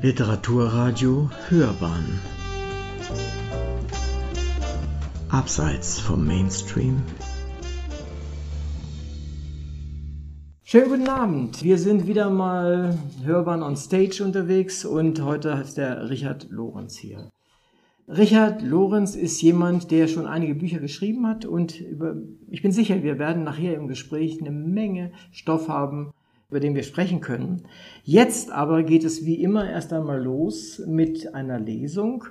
[0.00, 2.20] Literaturradio Hörbahn
[5.28, 7.02] Abseits vom Mainstream
[10.62, 11.64] Schönen guten Abend.
[11.64, 17.32] Wir sind wieder mal Hörbahn on Stage unterwegs und heute ist der Richard Lorenz hier.
[18.06, 22.14] Richard Lorenz ist jemand, der schon einige Bücher geschrieben hat und über,
[22.48, 26.12] ich bin sicher, wir werden nachher im Gespräch eine Menge Stoff haben,
[26.50, 27.64] über den wir sprechen können.
[28.04, 32.24] Jetzt aber geht es wie immer erst einmal los mit einer Lesung.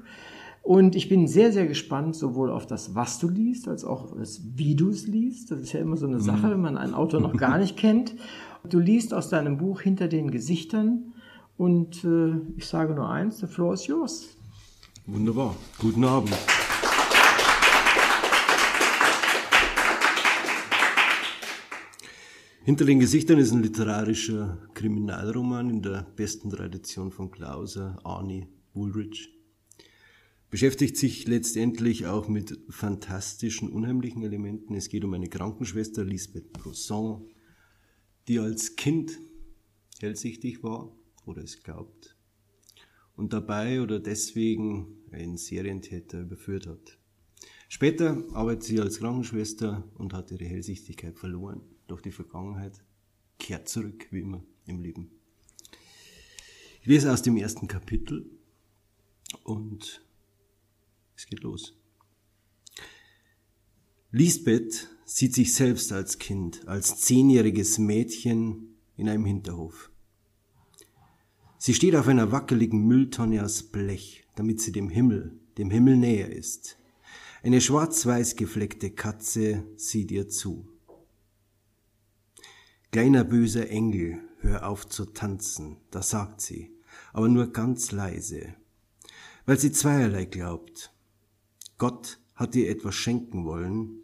[0.63, 4.41] Und ich bin sehr, sehr gespannt sowohl auf das, was du liest, als auch das,
[4.55, 5.51] wie du es liest.
[5.51, 6.51] Das ist ja immer so eine Sache, mhm.
[6.51, 8.15] wenn man einen Autor noch gar nicht kennt.
[8.67, 11.13] Du liest aus deinem Buch Hinter den Gesichtern.
[11.55, 14.35] Und äh, ich sage nur eins, the floor is yours.
[15.05, 15.55] Wunderbar.
[15.79, 16.35] Guten Abend.
[22.67, 29.29] Hinter den Gesichtern ist ein literarischer Kriminalroman in der besten Tradition von Klauser, Arnie, Woolrich.
[30.49, 34.75] Beschäftigt sich letztendlich auch mit fantastischen, unheimlichen Elementen.
[34.75, 37.29] Es geht um eine Krankenschwester, Lisbeth Brosson,
[38.27, 39.17] die als Kind
[40.01, 40.93] hellsichtig war
[41.25, 42.17] oder es glaubt
[43.15, 46.97] und dabei oder deswegen einen Serientäter überführt hat.
[47.69, 52.83] Später arbeitet sie als Krankenschwester und hat ihre Hellsichtigkeit verloren durch die Vergangenheit,
[53.39, 55.11] kehrt zurück, wie immer im Leben.
[56.81, 58.29] Ich lese aus dem ersten Kapitel
[59.43, 60.01] und
[61.15, 61.73] es geht los.
[64.11, 69.91] Lisbeth sieht sich selbst als Kind, als zehnjähriges Mädchen in einem Hinterhof.
[71.57, 76.31] Sie steht auf einer wackeligen Mülltonne aus Blech, damit sie dem Himmel, dem Himmel näher
[76.31, 76.77] ist.
[77.43, 80.67] Eine schwarz-weiß gefleckte Katze sieht ihr zu.
[82.97, 86.75] Kleiner böser Engel, hör auf zu tanzen, das sagt sie,
[87.13, 88.55] aber nur ganz leise,
[89.45, 90.91] weil sie zweierlei glaubt.
[91.77, 93.99] Gott hat ihr etwas schenken wollen,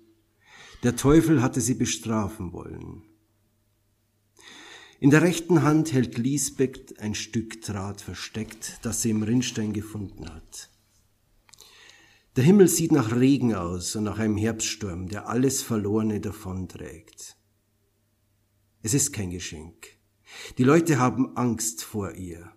[0.84, 3.02] der Teufel hatte sie bestrafen wollen.
[5.00, 10.30] In der rechten Hand hält Lisbeth ein Stück Draht versteckt, das sie im Rinnstein gefunden
[10.32, 10.70] hat.
[12.36, 17.38] Der Himmel sieht nach Regen aus und nach einem Herbststurm, der alles Verlorene davonträgt.
[18.86, 19.88] Es ist kein Geschenk.
[20.58, 22.52] Die Leute haben Angst vor ihr.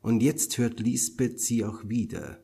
[0.00, 2.42] Und jetzt hört Lisbeth sie auch wieder,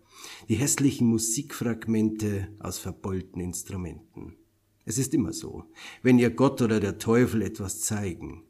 [0.51, 4.37] die hässlichen Musikfragmente aus verbeulten Instrumenten.
[4.85, 5.65] Es ist immer so,
[6.03, 8.43] wenn ihr Gott oder der Teufel etwas zeigen.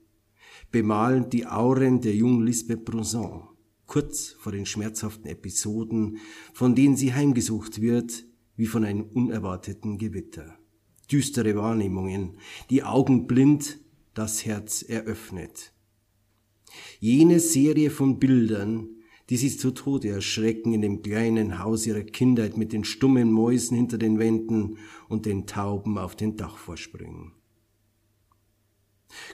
[0.73, 3.47] Bemalen die Auren der jungen Lisbeth Brunson,
[3.87, 6.19] kurz vor den schmerzhaften Episoden,
[6.53, 8.25] von denen sie heimgesucht wird,
[8.57, 10.59] wie von einem unerwarteten Gewitter.
[11.13, 12.39] Düstere Wahrnehmungen,
[12.71, 13.79] die Augen blind,
[14.19, 15.73] das Herz eröffnet.
[16.99, 18.89] Jene Serie von Bildern,
[19.31, 23.77] die sie zu Tode erschrecken in dem kleinen Haus ihrer Kindheit mit den stummen Mäusen
[23.77, 27.33] hinter den Wänden und den Tauben auf den Dachvorsprüngen.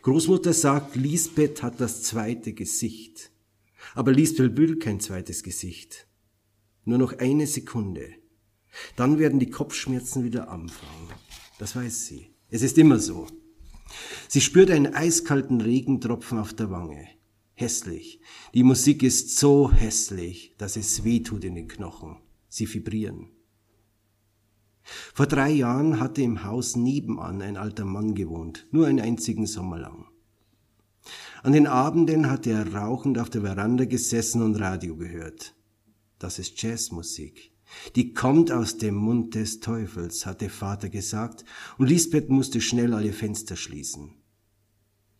[0.03, 3.31] Großmutter sagt, Lisbeth hat das zweite Gesicht.
[3.95, 6.06] Aber Lisbeth will kein zweites Gesicht.
[6.84, 8.11] Nur noch eine Sekunde.
[8.97, 11.09] Dann werden die Kopfschmerzen wieder anfangen.
[11.59, 12.34] Das weiß sie.
[12.51, 13.27] Es ist immer so.
[14.28, 17.06] Sie spürt einen eiskalten Regentropfen auf der Wange.
[17.55, 18.21] Hässlich.
[18.53, 22.16] Die Musik ist so hässlich, dass es weh tut in den Knochen.
[22.49, 23.28] Sie vibrieren.
[25.15, 29.78] Vor drei Jahren hatte im Haus nebenan ein alter Mann gewohnt, nur einen einzigen Sommer
[29.78, 30.06] lang.
[31.43, 35.54] An den Abenden hatte er rauchend auf der Veranda gesessen und Radio gehört.
[36.19, 37.53] Das ist Jazzmusik.
[37.97, 41.45] Die kommt aus dem Mund des Teufels, hatte Vater gesagt,
[41.79, 44.15] und Lisbeth musste schnell alle Fenster schließen.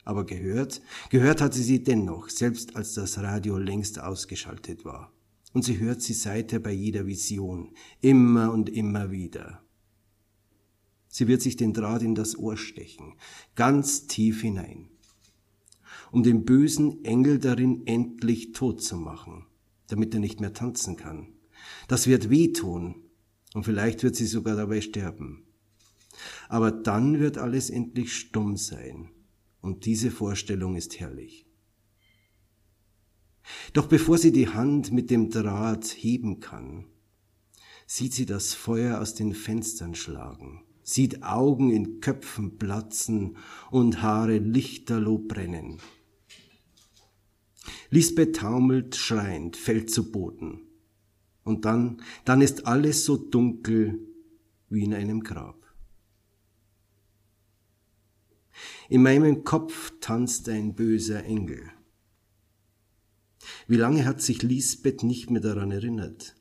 [0.05, 5.13] Aber gehört, gehört hatte sie dennoch, selbst als das Radio längst ausgeschaltet war.
[5.53, 7.71] Und sie hört sie seither bei jeder Vision,
[8.01, 9.63] immer und immer wieder.
[11.09, 13.15] Sie wird sich den Draht in das Ohr stechen,
[13.55, 14.89] ganz tief hinein,
[16.11, 19.47] um den bösen Engel darin endlich tot zu machen,
[19.87, 21.34] damit er nicht mehr tanzen kann.
[21.89, 22.97] Das wird wehtun
[23.55, 25.47] und vielleicht wird sie sogar dabei sterben.
[26.49, 29.11] Aber dann wird alles endlich stumm sein
[29.61, 31.47] und diese Vorstellung ist herrlich.
[33.73, 36.87] Doch bevor sie die Hand mit dem Draht heben kann,
[37.87, 43.37] sieht sie das Feuer aus den Fenstern schlagen, sieht Augen in Köpfen platzen
[43.71, 45.81] und Haare lichterloh brennen.
[47.91, 50.64] Lisbeth taumelt schreiend, fällt zu Boden.
[51.45, 54.01] Und dann, dann ist alles so dunkel
[54.71, 55.65] wie in einem Grab.
[58.89, 61.71] In meinem Kopf tanzt ein böser Engel.
[63.67, 66.35] Wie lange hat sich Lisbeth nicht mehr daran erinnert?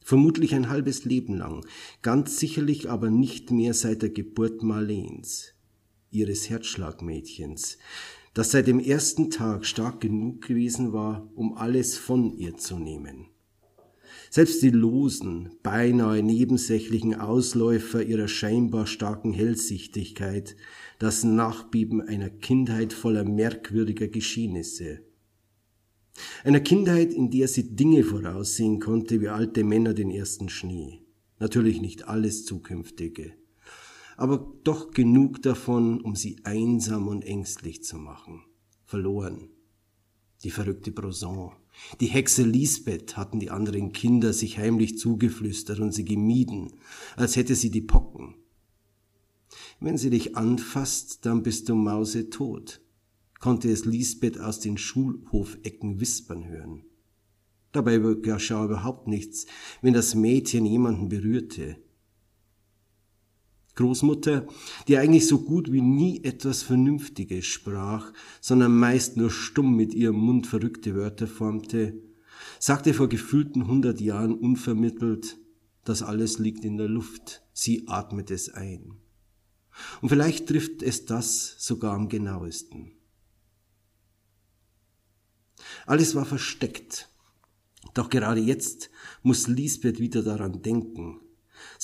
[0.00, 1.64] Vermutlich ein halbes Leben lang,
[2.02, 5.54] ganz sicherlich aber nicht mehr seit der Geburt Marlens,
[6.10, 7.78] ihres Herzschlagmädchens,
[8.34, 13.33] das seit dem ersten Tag stark genug gewesen war, um alles von ihr zu nehmen.
[14.34, 20.56] Selbst die losen, beinahe nebensächlichen Ausläufer ihrer scheinbar starken Hellsichtigkeit,
[20.98, 25.02] das Nachbieben einer Kindheit voller merkwürdiger Geschehnisse.
[26.42, 30.98] Einer Kindheit, in der sie Dinge voraussehen konnte wie alte Männer den ersten Schnee.
[31.38, 33.34] Natürlich nicht alles Zukünftige,
[34.16, 38.42] aber doch genug davon, um sie einsam und ängstlich zu machen.
[38.84, 39.50] Verloren.
[40.42, 41.52] Die verrückte Broson,
[42.00, 46.74] die Hexe Lisbeth hatten die anderen Kinder sich heimlich zugeflüstert und sie gemieden,
[47.16, 48.36] als hätte sie die Pocken.
[49.80, 52.80] Wenn sie dich anfasst, dann bist du mausetot,
[53.40, 56.84] konnte es Lisbeth aus den Schulhofecken wispern hören.
[57.72, 59.46] Dabei geschah überhaupt nichts,
[59.82, 61.76] wenn das Mädchen jemanden berührte.
[63.74, 64.46] Großmutter,
[64.86, 70.16] die eigentlich so gut wie nie etwas Vernünftiges sprach, sondern meist nur stumm mit ihrem
[70.16, 71.94] Mund verrückte Wörter formte,
[72.58, 75.38] sagte vor gefühlten hundert Jahren unvermittelt,
[75.84, 78.96] das alles liegt in der Luft, sie atmet es ein.
[80.00, 82.92] Und vielleicht trifft es das sogar am genauesten.
[85.86, 87.08] Alles war versteckt,
[87.92, 88.90] doch gerade jetzt
[89.22, 91.20] muss Lisbeth wieder daran denken,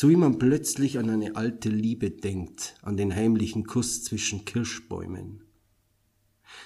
[0.01, 5.43] so wie man plötzlich an eine alte Liebe denkt, an den heimlichen Kuss zwischen Kirschbäumen.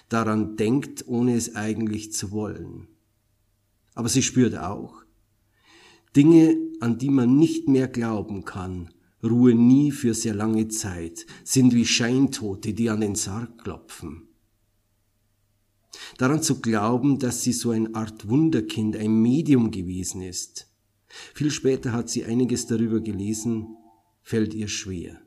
[0.08, 2.86] Daran denkt, ohne es eigentlich zu wollen.
[3.96, 5.02] Aber sie spürt auch,
[6.14, 8.90] Dinge, an die man nicht mehr glauben kann,
[9.20, 14.28] ruhen nie für sehr lange Zeit, sind wie Scheintote, die an den Sarg klopfen.
[16.18, 20.68] Daran zu glauben, dass sie so eine Art Wunderkind, ein Medium gewesen ist,
[21.34, 23.76] viel später hat sie einiges darüber gelesen,
[24.22, 25.20] fällt ihr schwer.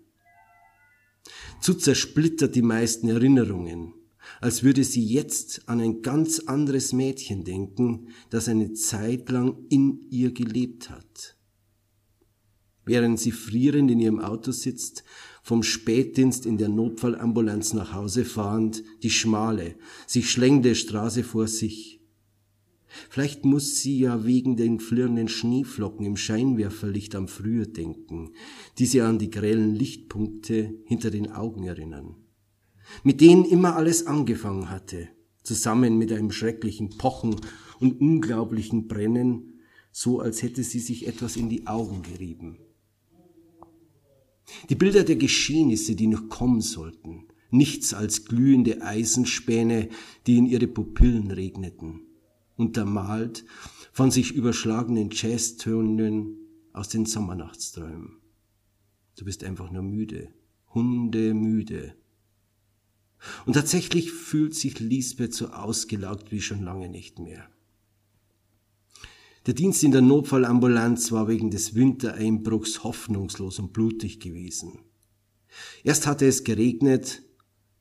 [1.61, 3.93] Zu zersplittert die meisten Erinnerungen,
[4.41, 10.07] als würde sie jetzt an ein ganz anderes Mädchen denken, das eine Zeit lang in
[10.09, 11.35] ihr gelebt hat.
[12.85, 15.03] Während sie frierend in ihrem Auto sitzt,
[15.43, 19.75] vom Spätdienst in der Notfallambulanz nach Hause fahrend, die schmale,
[20.05, 21.96] sich schlängende Straße vor sich,
[23.09, 28.31] Vielleicht muss sie ja wegen den flirrenden Schneeflocken im Scheinwerferlicht am Frühjahr denken,
[28.77, 32.15] die sie an die grellen Lichtpunkte hinter den Augen erinnern,
[33.03, 35.09] mit denen immer alles angefangen hatte,
[35.43, 37.35] zusammen mit einem schrecklichen Pochen
[37.79, 39.59] und unglaublichen Brennen,
[39.91, 42.59] so als hätte sie sich etwas in die Augen gerieben.
[44.69, 49.89] Die Bilder der Geschehnisse, die noch kommen sollten, nichts als glühende Eisenspäne,
[50.25, 52.06] die in ihre Pupillen regneten
[52.57, 53.45] untermalt
[53.93, 56.37] von sich überschlagenen Jazztönen
[56.73, 58.17] aus den Sommernachtsträumen.
[59.15, 60.33] Du bist einfach nur müde,
[60.73, 61.95] hundemüde.
[63.45, 67.49] Und tatsächlich fühlt sich Lisbeth so ausgelaugt wie schon lange nicht mehr.
[69.47, 74.79] Der Dienst in der Notfallambulanz war wegen des Wintereinbruchs hoffnungslos und blutig gewesen.
[75.83, 77.23] Erst hatte es geregnet,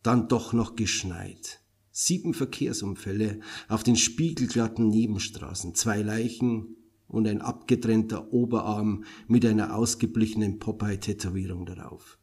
[0.03, 1.61] dann doch noch geschneit.
[1.99, 6.77] Sieben Verkehrsunfälle auf den spiegelglatten Nebenstraßen, zwei Leichen
[7.09, 12.19] und ein abgetrennter Oberarm mit einer ausgeblichenen Popeye-Tätowierung darauf.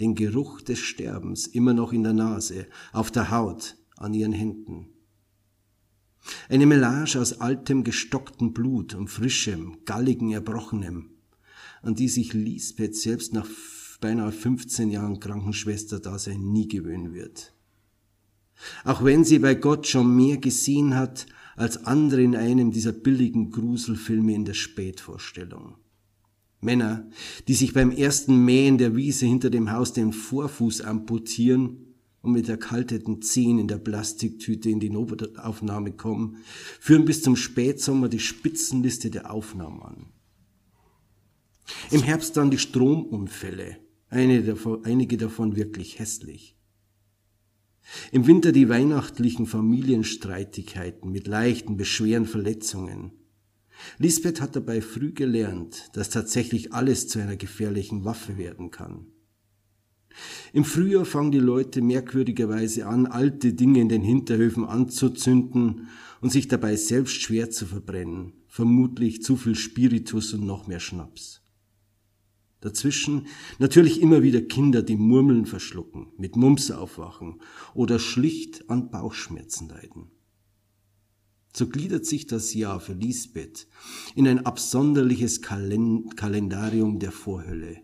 [0.00, 4.88] Den Geruch des Sterbens immer noch in der Nase, auf der Haut, an ihren Händen.
[6.48, 11.10] Eine Melange aus altem, gestocktem Blut und frischem, galligen, erbrochenem,
[11.82, 13.46] an die sich Lisbeth selbst nach
[14.00, 17.54] beinahe 15 Jahren Krankenschwester-Dasein nie gewöhnen wird.
[18.84, 23.50] Auch wenn sie bei Gott schon mehr gesehen hat als andere in einem dieser billigen
[23.50, 25.76] Gruselfilme in der Spätvorstellung.
[26.60, 27.08] Männer,
[27.46, 32.48] die sich beim ersten Mähen der Wiese hinter dem Haus den Vorfuß amputieren und mit
[32.48, 36.38] erkalteten Zehen in der Plastiktüte in die Notaufnahme kommen,
[36.80, 40.06] führen bis zum Spätsommer die Spitzenliste der Aufnahmen an.
[41.90, 43.76] Im Herbst dann die Stromunfälle,
[44.10, 46.57] einige davon wirklich hässlich.
[48.12, 53.12] Im Winter die weihnachtlichen Familienstreitigkeiten mit leichten, beschweren Verletzungen.
[53.98, 59.06] Lisbeth hat dabei früh gelernt, dass tatsächlich alles zu einer gefährlichen Waffe werden kann.
[60.52, 65.88] Im Frühjahr fangen die Leute merkwürdigerweise an, alte Dinge in den Hinterhöfen anzuzünden
[66.20, 71.37] und sich dabei selbst schwer zu verbrennen, vermutlich zu viel Spiritus und noch mehr Schnaps.
[72.60, 73.26] Dazwischen
[73.58, 77.40] natürlich immer wieder Kinder, die Murmeln verschlucken, mit Mumps aufwachen
[77.74, 80.10] oder schlicht an Bauchschmerzen leiden.
[81.54, 83.66] so gliedert sich das Jahr für Lisbeth
[84.14, 87.82] in ein absonderliches Kalendarium der Vorhölle.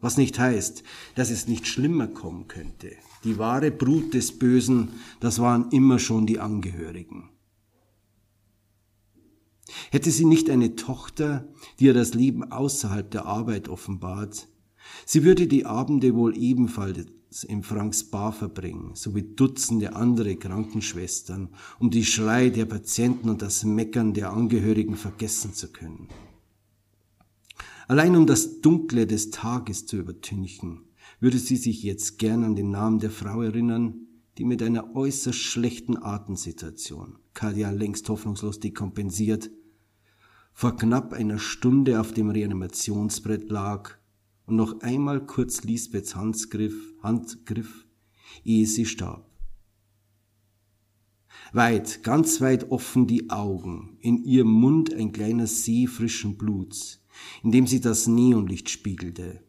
[0.00, 0.82] Was nicht heißt,
[1.14, 2.90] dass es nicht schlimmer kommen könnte.
[3.24, 4.88] Die wahre Brut des Bösen,
[5.20, 7.30] das waren immer schon die Angehörigen.
[9.90, 11.48] Hätte sie nicht eine Tochter,
[11.78, 14.48] die ihr das Leben außerhalb der Arbeit offenbart,
[15.06, 17.06] sie würde die Abende wohl ebenfalls
[17.44, 21.48] im Franks Bar verbringen, sowie Dutzende andere Krankenschwestern,
[21.78, 26.08] um die Schrei der Patienten und das Meckern der Angehörigen vergessen zu können.
[27.88, 30.84] Allein um das Dunkle des Tages zu übertünchen,
[31.20, 34.06] würde sie sich jetzt gern an den Namen der Frau erinnern,
[34.38, 39.50] die mit einer äußerst schlechten Atemsituation, Kadia längst hoffnungslos dekompensiert,
[40.52, 43.96] vor knapp einer Stunde auf dem Reanimationsbrett lag
[44.46, 47.86] und noch einmal kurz Lisbeths Handgriff, Handgriff,
[48.44, 49.28] ehe sie starb.
[51.52, 57.04] Weit, ganz weit offen die Augen, in ihrem Mund ein kleiner See frischen Bluts,
[57.42, 59.42] in dem sie das Neonlicht spiegelte.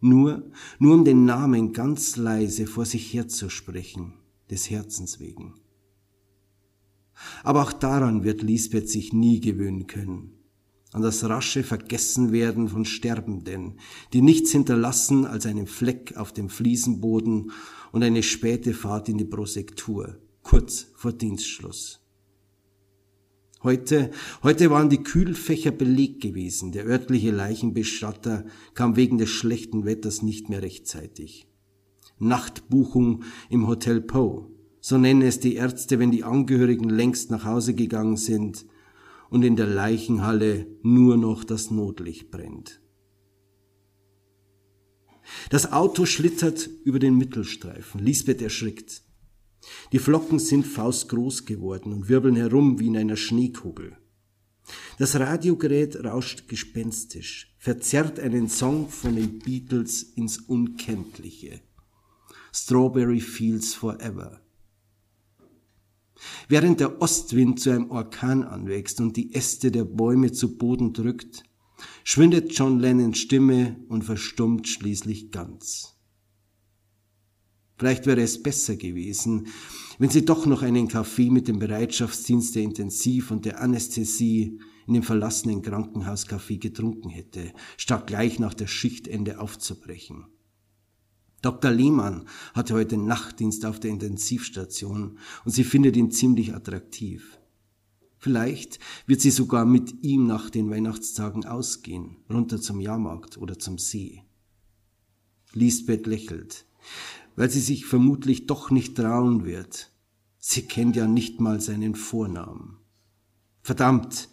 [0.00, 4.14] Nur, nur um den Namen ganz leise vor sich herzusprechen,
[4.50, 5.54] des Herzens wegen.
[7.42, 10.36] Aber auch daran wird Lisbeth sich nie gewöhnen können
[10.96, 13.78] an das rasche Vergessenwerden von Sterbenden,
[14.14, 17.50] die nichts hinterlassen als einen Fleck auf dem Fliesenboden
[17.92, 22.00] und eine späte Fahrt in die Prosektur, kurz vor Dienstschluss.
[23.62, 24.10] Heute,
[24.42, 26.72] heute waren die Kühlfächer belegt gewesen.
[26.72, 31.46] Der örtliche Leichenbestatter kam wegen des schlechten Wetters nicht mehr rechtzeitig.
[32.18, 34.55] Nachtbuchung im Hotel Poe.
[34.88, 38.66] So nennen es die Ärzte, wenn die Angehörigen längst nach Hause gegangen sind
[39.30, 42.80] und in der Leichenhalle nur noch das Notlicht brennt.
[45.50, 48.00] Das Auto schlittert über den Mittelstreifen.
[48.00, 49.02] Lisbeth erschrickt.
[49.90, 53.96] Die Flocken sind faustgroß geworden und wirbeln herum wie in einer Schneekugel.
[55.00, 61.60] Das Radiogerät rauscht gespenstisch, verzerrt einen Song von den Beatles ins Unkenntliche.
[62.52, 64.45] Strawberry Fields Forever.
[66.48, 71.44] Während der Ostwind zu einem Orkan anwächst und die Äste der Bäume zu Boden drückt,
[72.04, 75.96] schwindet John Lennons Stimme und verstummt schließlich ganz.
[77.78, 79.48] Vielleicht wäre es besser gewesen,
[79.98, 84.94] wenn sie doch noch einen Kaffee mit dem Bereitschaftsdienst der Intensiv und der Anästhesie in
[84.94, 90.26] dem verlassenen Krankenhauscafé getrunken hätte, statt gleich nach der Schichtende aufzubrechen.
[91.46, 91.70] Dr.
[91.70, 92.24] Lehmann
[92.54, 97.38] hatte heute Nachtdienst auf der Intensivstation und sie findet ihn ziemlich attraktiv.
[98.18, 103.78] Vielleicht wird sie sogar mit ihm nach den Weihnachtstagen ausgehen, runter zum Jahrmarkt oder zum
[103.78, 104.24] See.
[105.52, 106.66] Lisbeth lächelt,
[107.36, 109.92] weil sie sich vermutlich doch nicht trauen wird.
[110.38, 112.78] Sie kennt ja nicht mal seinen Vornamen.
[113.62, 114.30] Verdammt,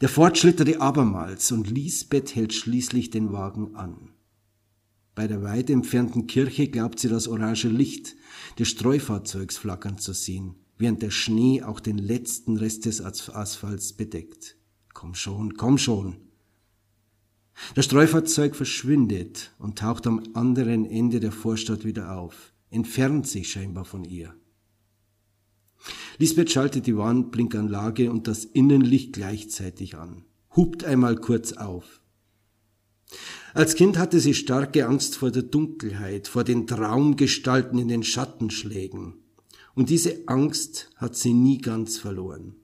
[0.00, 4.15] der Ford schlitterte abermals und Lisbeth hält schließlich den Wagen an.
[5.16, 8.16] Bei der weit entfernten Kirche glaubt sie das orange Licht
[8.58, 14.56] des Streufahrzeugs flackern zu sehen, während der Schnee auch den letzten Rest des Asphalts bedeckt.
[14.92, 16.18] Komm schon, komm schon.
[17.74, 23.86] Das Streufahrzeug verschwindet und taucht am anderen Ende der Vorstadt wieder auf, entfernt sich scheinbar
[23.86, 24.34] von ihr.
[26.18, 32.02] Lisbeth schaltet die Warnblinkanlage und das Innenlicht gleichzeitig an, hupt einmal kurz auf.
[33.56, 39.14] Als Kind hatte sie starke Angst vor der Dunkelheit, vor den Traumgestalten in den Schattenschlägen.
[39.74, 42.56] Und diese Angst hat sie nie ganz verloren.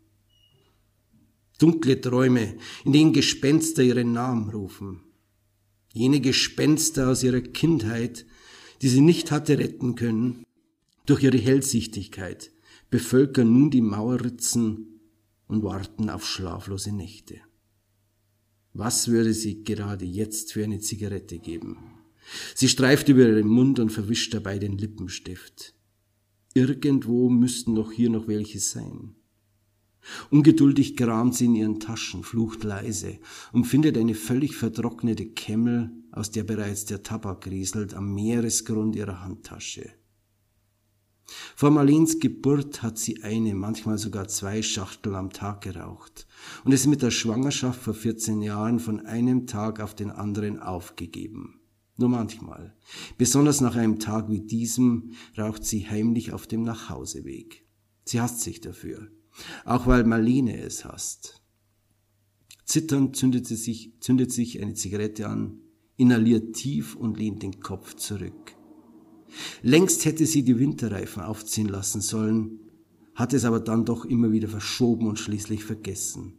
[1.59, 5.01] Dunkle Träume, in denen Gespenster ihren Namen rufen.
[5.95, 8.27] Jene Gespenster aus ihrer Kindheit,
[8.83, 10.45] die sie nicht hatte retten können,
[11.07, 12.53] durch ihre Hellsichtigkeit,
[12.91, 15.01] bevölkern nun die Mauerritzen
[15.47, 17.41] und warten auf schlaflose Nächte.
[18.75, 21.77] Was würde sie gerade jetzt für eine Zigarette geben?
[22.55, 25.75] Sie streift über ihren Mund und verwischt dabei den Lippenstift.
[26.55, 29.15] Irgendwo müssten doch hier noch welche sein.
[30.31, 33.19] Ungeduldig kramt sie in ihren Taschen, flucht leise
[33.53, 39.23] und findet eine völlig vertrocknete Kemmel, aus der bereits der Tabak rieselt, am Meeresgrund ihrer
[39.23, 39.91] Handtasche.
[41.55, 46.27] Vor Marlens Geburt hat sie eine, manchmal sogar zwei Schachtel am Tag geraucht
[46.65, 51.61] und es mit der Schwangerschaft vor 14 Jahren von einem Tag auf den anderen aufgegeben.
[51.97, 52.75] Nur manchmal,
[53.19, 57.67] besonders nach einem Tag wie diesem, raucht sie heimlich auf dem Nachhauseweg.
[58.05, 59.09] Sie hasst sich dafür,
[59.65, 61.41] auch weil Marlene es hasst.
[62.65, 65.59] Zitternd zündet sie sich, zündet sich eine Zigarette an,
[65.97, 68.57] inhaliert tief und lehnt den Kopf zurück.
[69.63, 72.62] Längst hätte sie die Winterreifen aufziehen lassen sollen,
[73.15, 76.35] hat es aber dann doch immer wieder verschoben und schließlich vergessen.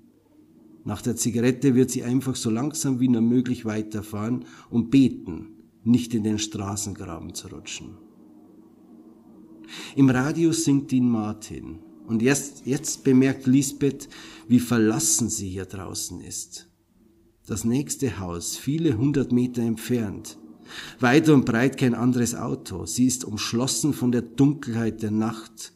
[0.85, 5.51] Nach der Zigarette wird sie einfach so langsam wie nur möglich weiterfahren und beten,
[5.83, 7.97] nicht in den Straßengraben zu rutschen.
[9.95, 14.09] Im Radio singt ihn Martin und erst jetzt bemerkt Lisbeth,
[14.47, 16.69] wie verlassen sie hier draußen ist.
[17.47, 20.37] Das nächste Haus, viele hundert Meter entfernt,
[20.99, 22.85] Weiter und breit kein anderes Auto.
[22.85, 25.72] Sie ist umschlossen von der Dunkelheit der Nacht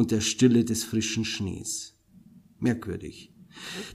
[0.00, 1.92] und der Stille des frischen Schnees.
[2.58, 3.34] Merkwürdig,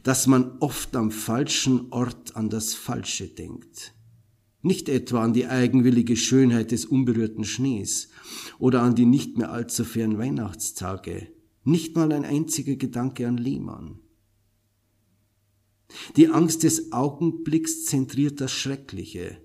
[0.03, 3.95] dass man oft am falschen Ort an das Falsche denkt.
[4.61, 8.09] Nicht etwa an die eigenwillige Schönheit des unberührten Schnees
[8.59, 11.27] oder an die nicht mehr allzu fernen Weihnachtstage,
[11.63, 13.97] nicht mal ein einziger Gedanke an Lehmann.
[16.17, 19.41] Die Angst des Augenblicks zentriert das Schreckliche,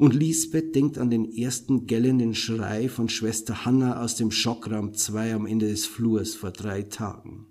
[0.00, 5.34] und Lisbeth denkt an den ersten gellenden Schrei von Schwester Hanna aus dem Schockraum 2
[5.34, 7.48] am Ende des Flurs vor drei Tagen.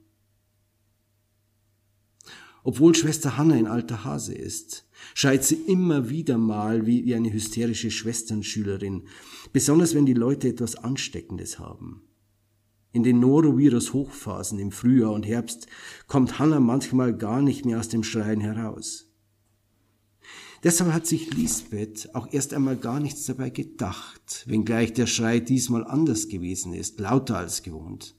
[2.63, 7.91] Obwohl Schwester Hanna ein alter Hase ist, schreit sie immer wieder mal wie eine hysterische
[7.91, 9.03] Schwesternschülerin,
[9.53, 12.01] besonders wenn die Leute etwas Ansteckendes haben.
[12.93, 15.67] In den Norovirus-Hochphasen im Frühjahr und Herbst
[16.07, 19.08] kommt Hanna manchmal gar nicht mehr aus dem Schreien heraus.
[20.63, 25.85] Deshalb hat sich Lisbeth auch erst einmal gar nichts dabei gedacht, wenngleich der Schrei diesmal
[25.85, 28.15] anders gewesen ist, lauter als gewohnt.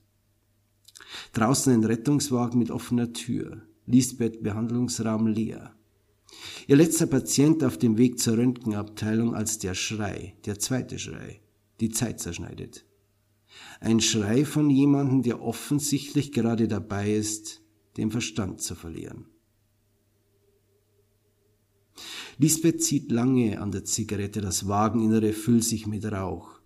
[1.32, 5.74] Draußen ein Rettungswagen mit offener Tür, Lisbeth Behandlungsraum leer.
[6.66, 11.40] Ihr letzter Patient auf dem Weg zur Röntgenabteilung als der Schrei, der zweite Schrei,
[11.80, 12.86] die Zeit zerschneidet.
[13.80, 17.62] Ein Schrei von jemandem, der offensichtlich gerade dabei ist,
[17.96, 19.26] den Verstand zu verlieren.
[22.38, 26.60] Lisbeth zieht lange an der Zigarette, das Wageninnere füllt sich mit Rauch.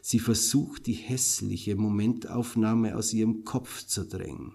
[0.00, 4.52] Sie versucht, die hässliche Momentaufnahme aus ihrem Kopf zu drängen.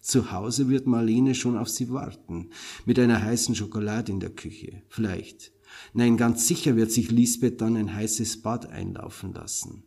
[0.00, 2.50] Zu Hause wird Marlene schon auf sie warten,
[2.84, 4.82] mit einer heißen Schokolade in der Küche.
[4.88, 5.52] Vielleicht.
[5.94, 9.84] Nein, ganz sicher wird sich Lisbeth dann ein heißes Bad einlaufen lassen.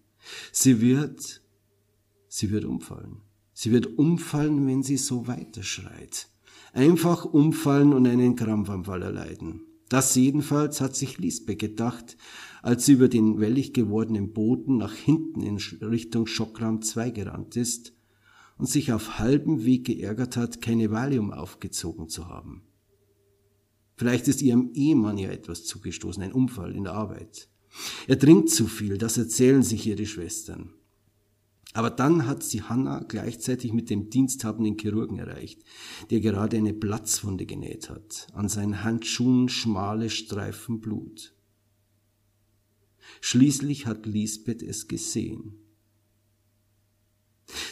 [0.51, 1.41] Sie wird,
[2.27, 3.21] sie wird umfallen.
[3.53, 6.29] Sie wird umfallen, wenn sie so weiterschreit.
[6.77, 9.61] Einfach umfallen und einen Krampfanfall erleiden.
[9.89, 12.17] Das jedenfalls hat sich Lisbeth gedacht,
[12.61, 17.93] als sie über den wellig gewordenen Boden nach hinten in Richtung Schockraum 2 gerannt ist
[18.59, 22.61] und sich auf halbem Weg geärgert hat, keine Valium aufgezogen zu haben.
[23.95, 27.49] Vielleicht ist ihrem Ehemann ja etwas zugestoßen, ein Unfall in der Arbeit.
[28.05, 30.75] Er trinkt zu viel, das erzählen sich ihre Schwestern.
[31.73, 35.61] Aber dann hat sie Hannah gleichzeitig mit dem diensthabenden Chirurgen erreicht,
[36.09, 41.35] der gerade eine Platzwunde genäht hat, an seinen Handschuhen schmale Streifen Blut.
[43.21, 45.59] Schließlich hat Lisbeth es gesehen.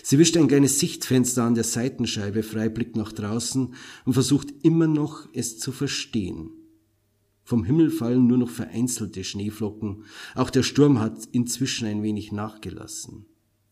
[0.04, 3.74] Sie wischt ein kleines Sichtfenster an der Seitenscheibe frei, blickt nach draußen
[4.06, 6.52] und versucht immer noch, es zu verstehen.
[7.44, 13.26] Vom Himmel fallen nur noch vereinzelte Schneeflocken, auch der Sturm hat inzwischen ein wenig nachgelassen.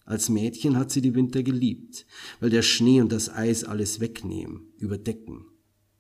[0.06, 2.06] Als Mädchen hat sie die Winter geliebt,
[2.40, 5.46] weil der Schnee und das Eis alles wegnehmen, überdecken.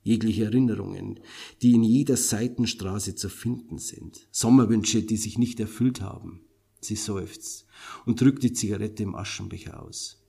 [0.02, 1.22] Jegliche Erinnerungen,
[1.62, 4.28] die in jeder Seitenstraße zu finden sind.
[4.32, 6.42] Sommerwünsche, die sich nicht erfüllt haben.
[6.82, 7.66] Sie seufzt
[8.06, 10.22] und drückt die Zigarette im Aschenbecher aus.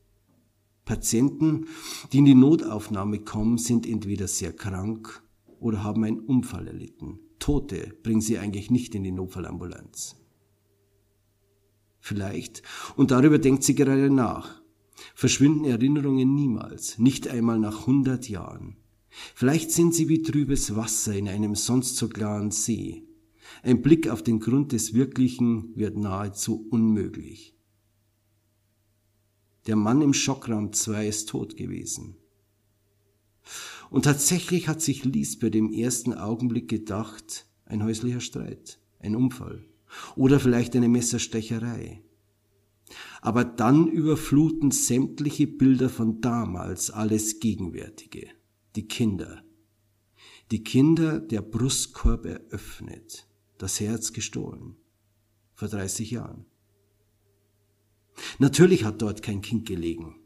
[0.84, 1.66] Patienten,
[2.12, 5.24] die in die Notaufnahme kommen, sind entweder sehr krank
[5.58, 7.18] oder haben einen Unfall erlitten.
[7.40, 10.23] Tote bringen sie eigentlich nicht in die Notfallambulanz
[12.04, 12.62] vielleicht,
[12.96, 14.60] und darüber denkt sie gerade nach.
[15.14, 18.76] Verschwinden Erinnerungen niemals, nicht einmal nach hundert Jahren.
[19.34, 23.04] Vielleicht sind sie wie trübes Wasser in einem sonst so klaren See.
[23.62, 27.56] Ein Blick auf den Grund des Wirklichen wird nahezu unmöglich.
[29.66, 32.16] Der Mann im Schockraum 2 ist tot gewesen.
[33.88, 39.64] Und tatsächlich hat sich Lisbeth im ersten Augenblick gedacht, ein häuslicher Streit, ein Unfall.
[40.16, 42.02] Oder vielleicht eine Messerstecherei.
[43.20, 48.28] Aber dann überfluten sämtliche Bilder von damals alles Gegenwärtige.
[48.76, 49.42] Die Kinder.
[50.50, 53.26] Die Kinder, der Brustkorb eröffnet,
[53.58, 54.76] das Herz gestohlen.
[55.54, 56.44] Vor 30 Jahren.
[58.38, 60.16] Natürlich hat dort kein Kind gelegen.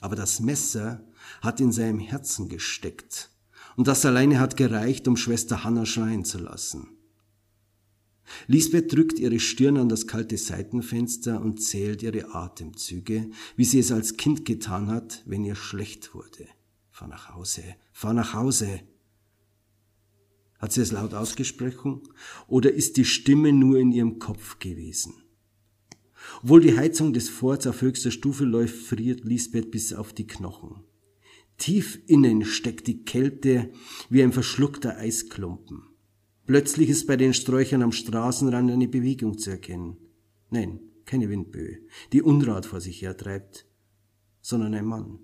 [0.00, 1.06] Aber das Messer
[1.42, 3.30] hat in seinem Herzen gesteckt.
[3.76, 6.99] Und das alleine hat gereicht, um Schwester Hannah schreien zu lassen.
[8.46, 13.92] Lisbeth drückt ihre Stirn an das kalte Seitenfenster und zählt ihre Atemzüge, wie sie es
[13.92, 16.46] als Kind getan hat, wenn ihr schlecht wurde.
[16.90, 17.62] Fahr nach Hause,
[17.92, 18.80] fahr nach Hause.
[20.58, 22.02] Hat sie es laut ausgesprochen
[22.46, 25.14] oder ist die Stimme nur in ihrem Kopf gewesen?
[26.42, 30.84] Obwohl die Heizung des Forts auf höchster Stufe läuft, friert Lisbeth bis auf die Knochen.
[31.56, 33.70] Tief innen steckt die Kälte
[34.08, 35.89] wie ein verschluckter Eisklumpen.
[36.50, 39.96] Plötzlich ist bei den Sträuchern am Straßenrand eine Bewegung zu erkennen.
[40.50, 41.78] Nein, keine Windböe,
[42.12, 43.66] die Unrat vor sich hertreibt,
[44.40, 45.20] sondern ein Mann.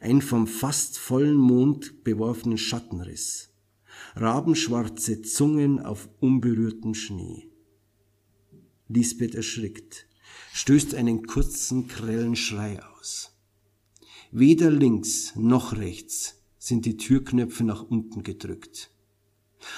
[0.00, 3.50] Ein vom fast vollen Mond beworfenen Schattenriss.
[4.16, 7.46] Rabenschwarze Zungen auf unberührtem Schnee.
[8.88, 10.08] Lisbeth erschrickt,
[10.52, 13.38] stößt einen kurzen, grellen Schrei aus.
[14.32, 18.91] Weder links noch rechts sind die Türknöpfe nach unten gedrückt.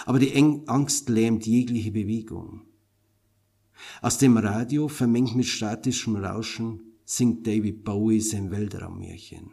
[0.07, 0.35] Aber die
[0.67, 2.63] Angst lähmt jegliche Bewegung.
[4.03, 9.51] Aus dem Radio, vermengt mit statischem Rauschen, singt David Bowie sein Weltraummärchen.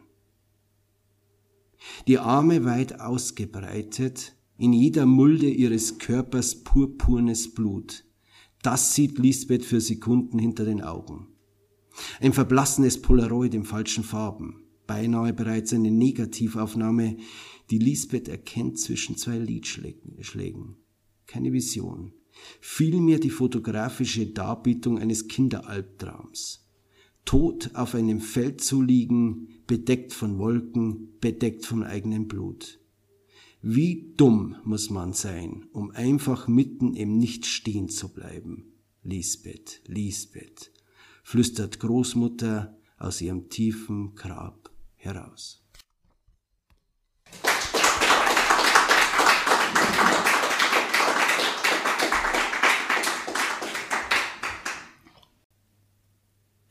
[2.06, 8.04] Die Arme weit ausgebreitet, in jeder Mulde ihres Körpers purpurnes Blut.
[8.62, 11.26] Das sieht Lisbeth für Sekunden hinter den Augen.
[12.20, 14.62] Ein verblassenes Polaroid in falschen Farben.
[14.86, 17.16] Beinahe bereits eine Negativaufnahme,
[17.72, 20.76] die Lisbeth erkennt zwischen zwei Liedschlägen.
[21.26, 22.12] Keine Vision.
[22.60, 26.68] Vielmehr die fotografische Darbietung eines Kinderalbtraums.
[27.24, 32.78] Tot auf einem Feld zu liegen, bedeckt von Wolken, bedeckt von eigenem Blut.
[33.62, 38.74] Wie dumm muss man sein, um einfach mitten im Nichts stehen zu bleiben.
[39.02, 40.72] Lisbeth, Lisbeth,
[41.22, 45.61] flüstert Großmutter aus ihrem tiefen Grab heraus.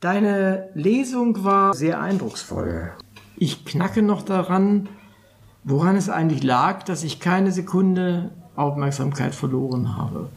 [0.02, 2.90] Deine Lesung war sehr eindrucksvoll.
[3.36, 4.88] Ich knacke noch daran,
[5.62, 10.28] woran es eigentlich lag, dass ich keine Sekunde Aufmerksamkeit verloren habe.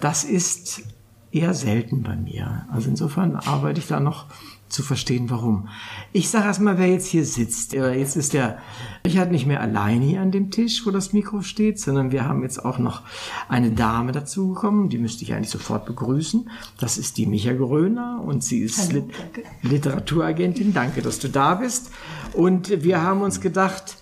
[0.00, 0.82] Das ist
[1.30, 2.66] eher selten bei mir.
[2.72, 4.26] Also insofern arbeite ich da noch
[4.68, 5.68] zu verstehen, warum.
[6.12, 7.72] Ich sage erstmal, wer jetzt hier sitzt.
[7.72, 8.58] Jetzt ist der
[9.04, 12.42] Richard nicht mehr alleine hier an dem Tisch, wo das Mikro steht, sondern wir haben
[12.42, 13.02] jetzt auch noch
[13.48, 16.50] eine Dame dazugekommen, die müsste ich eigentlich sofort begrüßen.
[16.78, 19.08] Das ist die Micha Gröner und sie ist Hallo,
[19.62, 20.74] Literaturagentin.
[20.74, 21.90] Danke, dass du da bist.
[22.32, 23.96] Und wir haben uns gedacht,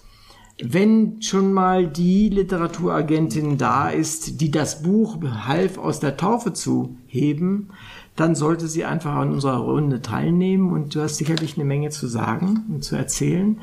[0.59, 6.97] wenn schon mal die Literaturagentin da ist, die das Buch half aus der Taufe zu
[7.07, 7.69] heben,
[8.17, 12.09] dann sollte sie einfach an unserer Runde teilnehmen und du hast sicherlich eine Menge zu
[12.09, 13.61] sagen und zu erzählen.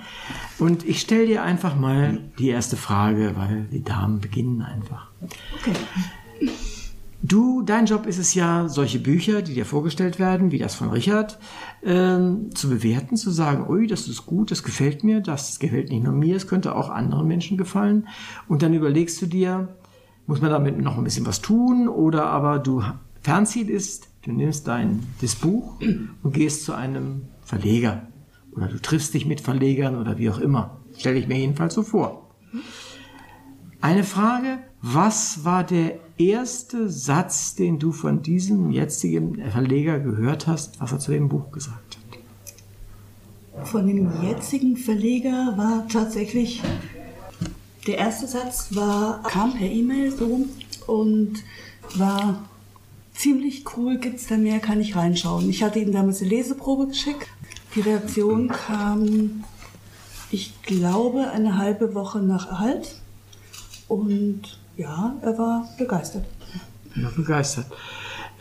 [0.59, 5.09] Und ich stelle dir einfach mal die erste Frage, weil die Damen beginnen einfach.
[5.21, 6.49] Okay.
[7.25, 10.89] Du, dein Job ist es ja, solche Bücher, die dir vorgestellt werden, wie das von
[10.89, 11.39] Richard,
[11.81, 16.03] ähm, zu bewerten, zu sagen, ui, das ist gut, das gefällt mir, das gefällt nicht
[16.03, 18.09] nur mir, es könnte auch anderen Menschen gefallen.
[18.49, 19.69] Und dann überlegst du dir,
[20.27, 22.83] muss man damit noch ein bisschen was tun oder aber du,
[23.21, 25.79] Fernziel ist, du nimmst dein, das Buch
[26.23, 28.07] und gehst zu einem Verleger
[28.55, 30.79] oder du triffst dich mit Verlegern oder wie auch immer.
[30.97, 32.29] Stelle ich mir jedenfalls so vor.
[33.81, 40.79] Eine Frage, was war der erste Satz, den du von diesem jetzigen Verleger gehört hast,
[40.79, 43.67] was er zu dem Buch gesagt hat?
[43.67, 46.61] Von dem jetzigen Verleger war tatsächlich
[47.87, 50.47] der erste Satz war kam per E-Mail so
[50.87, 51.43] und
[51.95, 52.49] war
[53.13, 53.97] ziemlich cool.
[53.97, 54.59] Gibt's da mehr?
[54.59, 55.49] Kann ich reinschauen?
[55.49, 57.27] Ich hatte ihm damals eine Leseprobe geschickt.
[57.75, 59.43] Die Reaktion kam,
[60.31, 63.01] ich glaube, eine halbe Woche nach Erhalt
[63.87, 66.25] und ja, er war begeistert.
[66.95, 67.65] Ja, begeistert.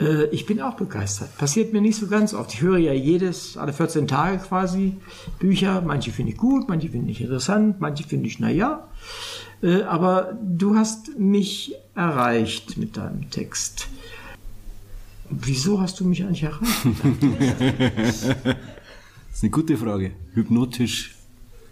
[0.00, 1.36] Äh, ich bin auch begeistert.
[1.36, 2.52] Passiert mir nicht so ganz oft.
[2.54, 4.96] Ich höre ja jedes, alle 14 Tage quasi
[5.38, 5.82] Bücher.
[5.82, 8.88] Manche finde ich gut, manche finde ich interessant, manche finde ich naja.
[9.62, 13.88] Äh, aber du hast mich erreicht mit deinem Text.
[15.40, 16.86] Wieso hast du mich eigentlich erreicht?
[18.04, 18.24] das
[19.32, 20.12] ist eine gute Frage.
[20.34, 21.14] Hypnotisch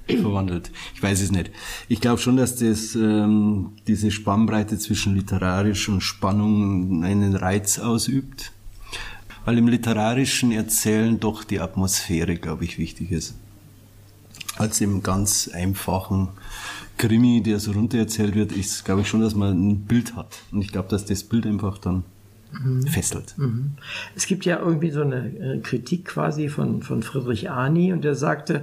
[0.06, 0.70] verwandelt.
[0.94, 1.50] Ich weiß es nicht.
[1.88, 8.52] Ich glaube schon, dass das ähm, diese Spannbreite zwischen literarisch und Spannung einen Reiz ausübt,
[9.44, 13.34] weil im literarischen Erzählen doch die Atmosphäre, glaube ich, wichtig ist.
[14.56, 16.28] Als im ganz einfachen
[16.98, 20.40] Krimi, der so runtererzählt wird, ist, glaube ich, schon, dass man ein Bild hat.
[20.50, 22.04] Und ich glaube, dass das Bild einfach dann
[22.52, 22.86] mhm.
[22.86, 23.34] fesselt.
[23.36, 23.72] Mhm.
[24.14, 28.14] Es gibt ja irgendwie so eine äh, Kritik quasi von, von Friedrich Arni und der
[28.14, 28.62] sagte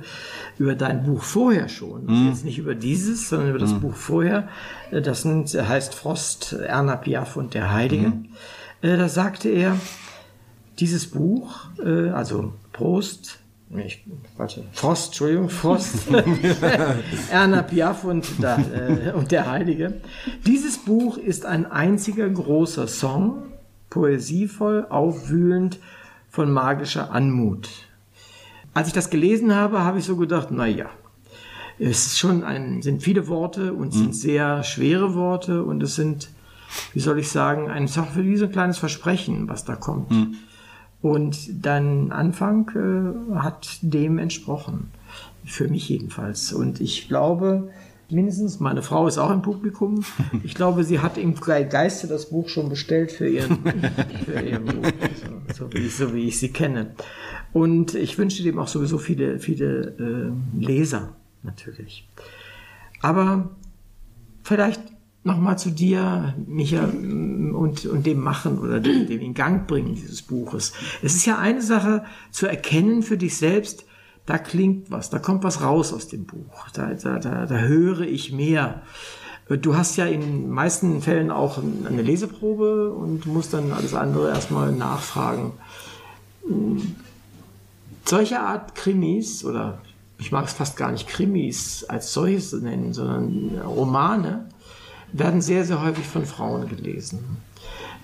[0.58, 2.28] über dein Buch vorher schon, mhm.
[2.30, 3.82] jetzt nicht über dieses, sondern über das mhm.
[3.82, 4.47] Buch vorher,
[4.91, 8.10] äh, das heißt Frost, Erna Piaf und der Heilige.
[8.10, 8.28] Mhm.
[8.82, 9.78] Äh, da sagte er,
[10.80, 13.39] dieses Buch, also Prost,
[13.76, 14.06] ich,
[14.38, 16.08] warte, Frost, Entschuldigung, Frost,
[17.32, 20.02] Erna Piaf und, da, äh, und der Heilige.
[20.45, 23.43] Dieses Buch ist ein einziger großer Song,
[23.89, 25.80] poesievoll, aufwühlend,
[26.30, 27.69] von magischer Anmut.
[28.73, 30.88] Als ich das gelesen habe, habe ich so gedacht, na ja,
[31.80, 36.30] es ist schon ein, sind viele Worte und sind sehr schwere Worte und es sind,
[36.93, 40.12] wie soll ich sagen, ein wie so ein kleines Versprechen, was da kommt.
[41.02, 44.91] Und dein Anfang äh, hat dem entsprochen.
[45.45, 46.52] Für mich jedenfalls.
[46.52, 47.69] Und ich glaube,
[48.10, 50.04] mindestens, meine Frau ist auch im Publikum.
[50.43, 53.60] Ich glaube, sie hat im Geiste das Buch schon bestellt für ihren,
[54.26, 54.88] für ihr Buch.
[55.54, 56.93] So, so, wie, so wie ich sie kenne.
[57.54, 62.08] Und ich wünsche dem auch sowieso viele, viele äh, Leser, natürlich.
[63.02, 63.50] Aber
[64.43, 64.82] vielleicht
[65.24, 70.22] nochmal zu dir, Micha, und, und dem Machen oder dem, dem in Gang bringen dieses
[70.22, 70.74] Buches.
[71.04, 73.86] Es ist ja eine Sache zu erkennen für dich selbst,
[74.28, 78.02] da klingt was, da kommt was raus aus dem Buch, da, da, da, da höre
[78.02, 78.84] ich mehr.
[79.50, 84.74] Du hast ja in meisten Fällen auch eine Leseprobe und musst dann alles andere erstmal
[84.74, 85.54] nachfragen.
[88.04, 89.80] Solche Art Krimis oder
[90.20, 94.50] ich mag es fast gar nicht Krimis als solches nennen, sondern Romane,
[95.13, 97.38] werden sehr, sehr häufig von Frauen gelesen.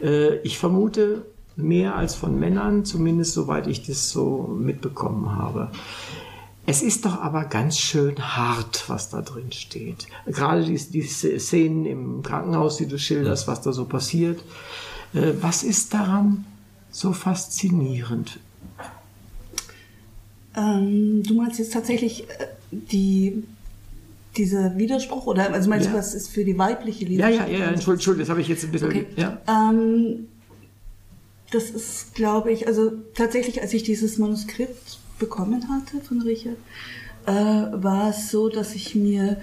[0.01, 5.71] Äh, ich vermute mehr als von Männern, zumindest soweit ich das so mitbekommen habe.
[6.65, 10.07] Es ist doch aber ganz schön hart, was da drin steht.
[10.25, 14.41] Gerade die, die Szenen im Krankenhaus, die du schilderst, was da so passiert.
[15.13, 16.45] Äh, was ist daran
[16.89, 18.39] so faszinierend?
[20.55, 23.43] Ähm, du meinst jetzt tatsächlich äh, die
[24.37, 25.91] dieser Widerspruch oder also meinst ja.
[25.91, 27.21] du, was ist für die weibliche Liebe?
[27.21, 28.89] Ja, ja, ja, Entschuldigung, Entschuldigung, das habe ich jetzt ein bisschen.
[28.89, 29.05] Okay.
[29.15, 29.41] Ja.
[29.47, 30.27] Ähm,
[31.53, 36.57] das ist, glaube ich, also tatsächlich, als ich dieses Manuskript bekommen hatte von Richard,
[37.25, 39.37] äh, war es so, dass ich mir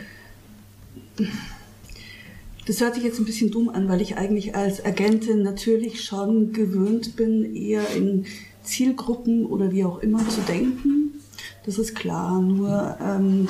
[2.66, 6.53] das hört sich jetzt ein bisschen dumm an, weil ich eigentlich als Agentin natürlich schon
[6.53, 8.27] gewöhnt bin, eher in
[8.62, 11.20] Zielgruppen oder wie auch immer zu denken.
[11.66, 12.40] Das ist klar.
[12.40, 13.49] Nur ähm,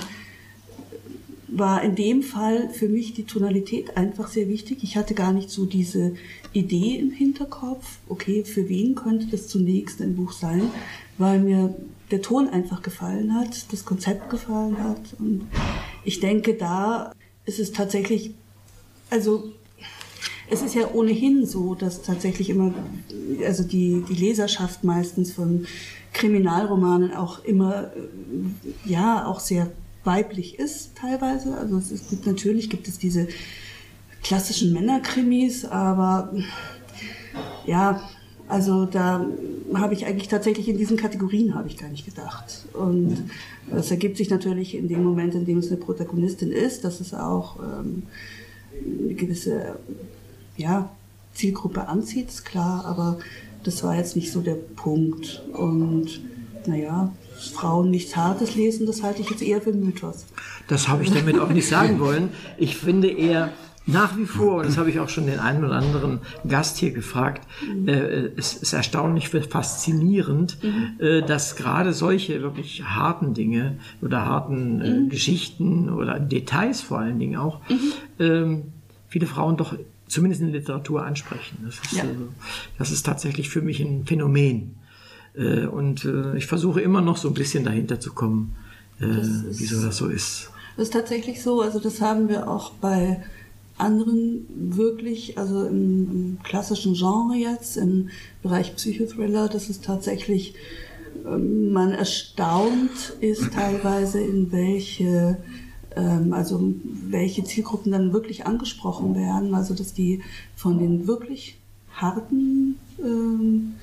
[1.52, 4.78] war in dem Fall für mich die Tonalität einfach sehr wichtig.
[4.82, 6.14] Ich hatte gar nicht so diese
[6.52, 10.62] Idee im Hinterkopf, okay, für wen könnte das zunächst ein Buch sein,
[11.18, 11.74] weil mir
[12.10, 15.00] der Ton einfach gefallen hat, das Konzept gefallen hat.
[15.18, 15.46] Und
[16.04, 17.12] ich denke, da
[17.46, 18.32] ist es tatsächlich,
[19.10, 19.52] also
[20.50, 22.74] es ist ja ohnehin so, dass tatsächlich immer,
[23.44, 25.66] also die, die Leserschaft meistens von
[26.12, 27.92] Kriminalromanen auch immer,
[28.84, 29.70] ja, auch sehr
[30.04, 31.56] weiblich ist teilweise.
[31.56, 33.28] Also es ist, natürlich gibt es diese
[34.22, 36.32] klassischen Männerkrimis, aber
[37.66, 38.00] ja,
[38.48, 39.24] also da
[39.74, 42.64] habe ich eigentlich tatsächlich in diesen Kategorien habe ich gar nicht gedacht.
[42.72, 43.30] Und
[43.70, 47.14] das ergibt sich natürlich in dem Moment, in dem es eine Protagonistin ist, dass es
[47.14, 48.02] auch ähm,
[48.74, 49.76] eine gewisse
[50.56, 50.90] ja,
[51.34, 53.18] Zielgruppe anzieht, ist klar, aber
[53.62, 55.42] das war jetzt nicht so der Punkt.
[55.52, 56.20] Und
[56.66, 57.12] naja,
[57.48, 60.26] Frauen nichts Hartes lesen, das halte ich jetzt eher für Mythos.
[60.68, 62.30] Das habe ich damit auch nicht sagen wollen.
[62.58, 63.52] Ich finde eher
[63.86, 66.92] nach wie vor, und das habe ich auch schon den einen oder anderen Gast hier
[66.92, 67.88] gefragt, mhm.
[67.88, 71.04] äh, es ist erstaunlich faszinierend, mhm.
[71.04, 75.08] äh, dass gerade solche wirklich harten Dinge oder harten äh, mhm.
[75.08, 77.92] Geschichten oder Details vor allen Dingen auch, mhm.
[78.18, 78.62] ähm,
[79.08, 79.74] viele Frauen doch
[80.06, 81.58] zumindest in der Literatur ansprechen.
[81.64, 82.04] Das ist, ja.
[82.78, 84.76] das ist tatsächlich für mich ein Phänomen.
[85.34, 88.54] Äh, und äh, ich versuche immer noch so ein bisschen dahinter zu kommen,
[89.00, 90.50] äh, wieso das so ist.
[90.76, 91.60] Das ist tatsächlich so.
[91.60, 93.22] Also das haben wir auch bei
[93.78, 98.10] anderen wirklich, also im, im klassischen Genre jetzt, im
[98.42, 100.54] Bereich Psychothriller, das ist tatsächlich,
[101.26, 105.38] ähm, man erstaunt ist teilweise, in welche
[105.96, 106.74] ähm, also
[107.08, 110.22] welche Zielgruppen dann wirklich angesprochen werden, also dass die
[110.56, 111.56] von den wirklich
[111.92, 113.74] harten ähm,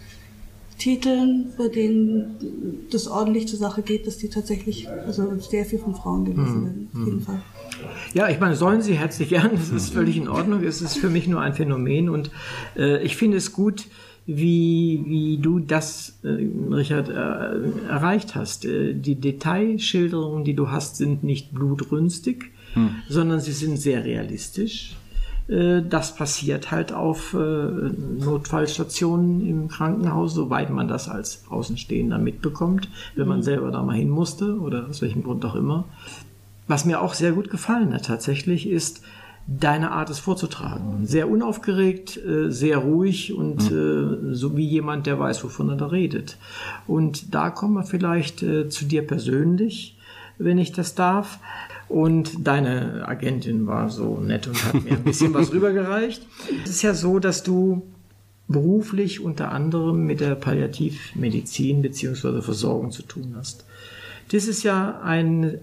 [0.77, 5.95] Titeln, bei denen das ordentlich zur Sache geht, dass die tatsächlich also sehr viel von
[5.95, 6.65] Frauen gelesen mhm.
[6.65, 7.23] werden, auf jeden mhm.
[7.23, 7.41] Fall.
[8.13, 11.09] Ja, ich meine, sollen sie herzlich gern, das ist völlig in Ordnung, es ist für
[11.09, 12.31] mich nur ein Phänomen und
[12.75, 13.85] äh, ich finde es gut,
[14.27, 16.27] wie, wie du das, äh,
[16.73, 18.65] Richard, äh, erreicht hast.
[18.65, 22.89] Äh, die Detailschilderungen, die du hast, sind nicht blutrünstig, hm.
[23.07, 24.97] sondern sie sind sehr realistisch.
[25.47, 32.89] Äh, das passiert halt auf äh, Notfallstationen im Krankenhaus, soweit man das als Außenstehender mitbekommt,
[33.15, 33.43] wenn man hm.
[33.43, 35.85] selber da mal hin musste oder aus welchem Grund auch immer.
[36.67, 39.01] Was mir auch sehr gut gefallen hat tatsächlich ist,
[39.47, 41.05] deine Art es vorzutragen.
[41.05, 44.35] Sehr unaufgeregt, äh, sehr ruhig und mhm.
[44.35, 46.37] so wie jemand, der weiß, wovon er da redet.
[46.85, 49.97] Und da kommen wir vielleicht zu dir persönlich,
[50.37, 51.39] wenn ich das darf.
[51.89, 56.25] Und deine Agentin war so nett und hat mir ein bisschen was rübergereicht.
[56.63, 57.83] Es ist ja so, dass du
[58.47, 62.41] beruflich unter anderem mit der Palliativmedizin bzw.
[62.41, 63.65] Versorgung zu tun hast.
[64.31, 65.59] Das ist ja ein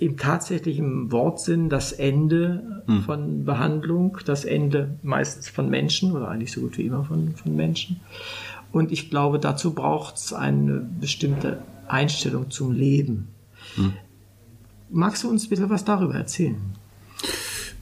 [0.00, 3.02] im tatsächlichen Wortsinn das Ende hm.
[3.02, 7.54] von Behandlung, das Ende meistens von Menschen oder eigentlich so gut wie immer von, von
[7.54, 8.00] Menschen.
[8.72, 13.28] Und ich glaube, dazu braucht es eine bestimmte Einstellung zum Leben.
[13.76, 13.92] Hm.
[14.90, 16.56] Magst du uns bitte was darüber erzählen?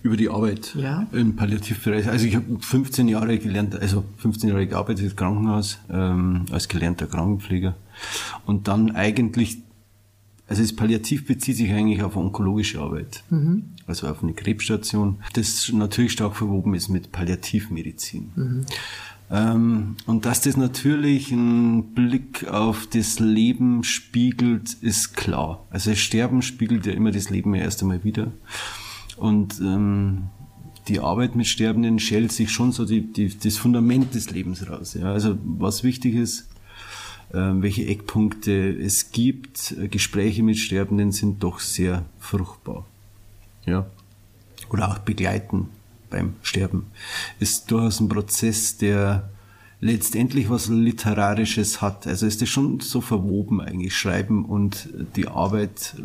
[0.02, 1.06] Über die Arbeit ja?
[1.12, 2.08] im Palliativbereich.
[2.08, 7.06] Also ich habe 15 Jahre gelernt, also 15 Jahre gearbeitet im Krankenhaus ähm, als gelernter
[7.06, 7.76] Krankenpfleger
[8.46, 9.58] und dann eigentlich
[10.48, 13.70] also das Palliativ bezieht sich eigentlich auf onkologische Arbeit, mhm.
[13.86, 18.32] also auf eine Krebsstation, das natürlich stark verwoben ist mit Palliativmedizin.
[18.34, 18.66] Mhm.
[19.32, 25.66] Ähm, und dass das natürlich einen Blick auf das Leben spiegelt, ist klar.
[25.70, 28.30] Also Sterben spiegelt ja immer das Leben ja erst einmal wieder.
[29.16, 30.24] Und ähm,
[30.88, 34.92] die Arbeit mit Sterbenden schält sich schon so die, die, das Fundament des Lebens raus.
[34.94, 35.10] Ja.
[35.12, 36.50] Also was wichtig ist,
[37.32, 39.72] ähm, welche Eckpunkte es gibt.
[39.80, 42.84] Äh, Gespräche mit Sterbenden sind doch sehr fruchtbar.
[43.64, 43.86] Ja.
[44.68, 45.68] Oder auch begleiten
[46.12, 46.86] beim Sterben.
[47.40, 49.28] Ist durchaus ein Prozess, der
[49.80, 52.06] letztendlich was Literarisches hat.
[52.06, 55.96] Also ist das schon so verwoben eigentlich, Schreiben und die Arbeit.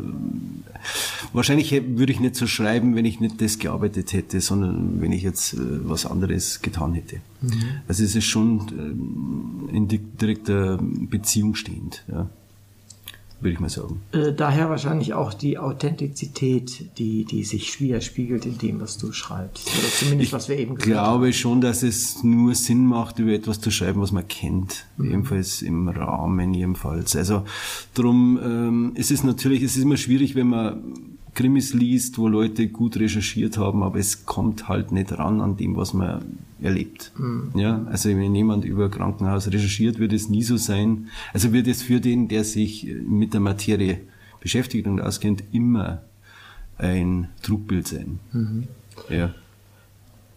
[1.31, 5.21] Wahrscheinlich würde ich nicht so schreiben, wenn ich nicht das gearbeitet hätte, sondern wenn ich
[5.21, 7.17] jetzt äh, was anderes getan hätte.
[7.41, 7.51] Mhm.
[7.87, 12.03] Also es ist schon ähm, in direkter Beziehung stehend.
[12.07, 12.27] Ja
[13.39, 14.01] würde ich mal sagen.
[14.11, 19.67] Äh, daher wahrscheinlich auch die Authentizität, die, die sich widerspiegelt in dem, was du schreibst.
[19.67, 21.13] Oder zumindest, ich was wir eben gesagt haben.
[21.13, 24.85] Ich glaube schon, dass es nur Sinn macht, über etwas zu schreiben, was man kennt.
[24.97, 25.11] Mhm.
[25.11, 27.15] Ebenfalls im Rahmen, jedenfalls.
[27.15, 27.43] Also,
[27.93, 32.67] drum ähm, ist es natürlich, es ist immer schwierig, wenn man Krimis liest, wo Leute
[32.67, 37.11] gut recherchiert haben, aber es kommt halt nicht ran an dem, was man erlebt.
[37.15, 37.51] Mhm.
[37.53, 41.09] Ja, also wenn jemand über Krankenhaus recherchiert, wird es nie so sein.
[41.33, 43.99] Also wird es für den, der sich mit der Materie
[44.39, 46.01] beschäftigt und auskennt, immer
[46.79, 48.19] ein Trugbild sein.
[48.33, 48.63] Mhm.
[49.07, 49.29] Ja.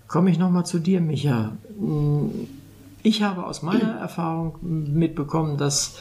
[0.06, 1.56] Komme ich nochmal zu dir, Micha.
[3.02, 5.96] Ich habe aus meiner Erfahrung mitbekommen, dass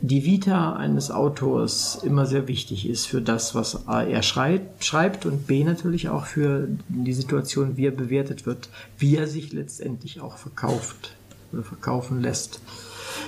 [0.00, 5.24] die Vita eines Autors immer sehr wichtig ist für das, was A, er schreibt, schreibt
[5.24, 10.20] und B natürlich auch für die Situation, wie er bewertet wird, wie er sich letztendlich
[10.20, 11.14] auch verkauft
[11.52, 12.60] oder verkaufen lässt.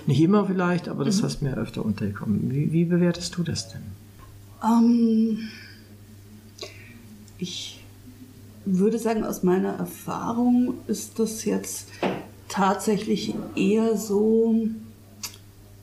[0.06, 1.24] Nicht immer vielleicht, aber das mhm.
[1.24, 2.52] hast mir öfter untergekommen.
[2.52, 3.82] Wie, wie, bewertest du das denn?
[4.62, 5.38] Um, ähm,
[7.38, 7.80] ich
[8.64, 11.88] würde sagen, aus meiner Erfahrung ist das jetzt
[12.48, 14.54] tatsächlich eher so,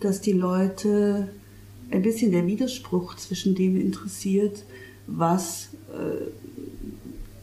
[0.04, 1.30] dass die Leute
[1.92, 4.64] ein bisschen der Widerspruch zwischen dem interessiert,
[5.08, 6.26] was äh,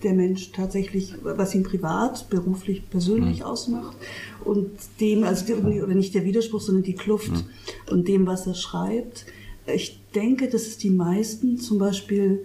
[0.03, 3.47] der Mensch tatsächlich, was ihn privat, beruflich, persönlich mhm.
[3.47, 3.97] ausmacht
[4.45, 4.71] und
[5.01, 7.45] dem, also oder nicht der Widerspruch, sondern die Kluft mhm.
[7.91, 9.27] und dem, was er schreibt.
[9.67, 12.45] Ich denke, dass es die meisten zum Beispiel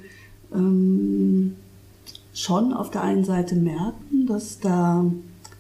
[0.54, 1.56] ähm,
[2.34, 5.06] schon auf der einen Seite merken, dass da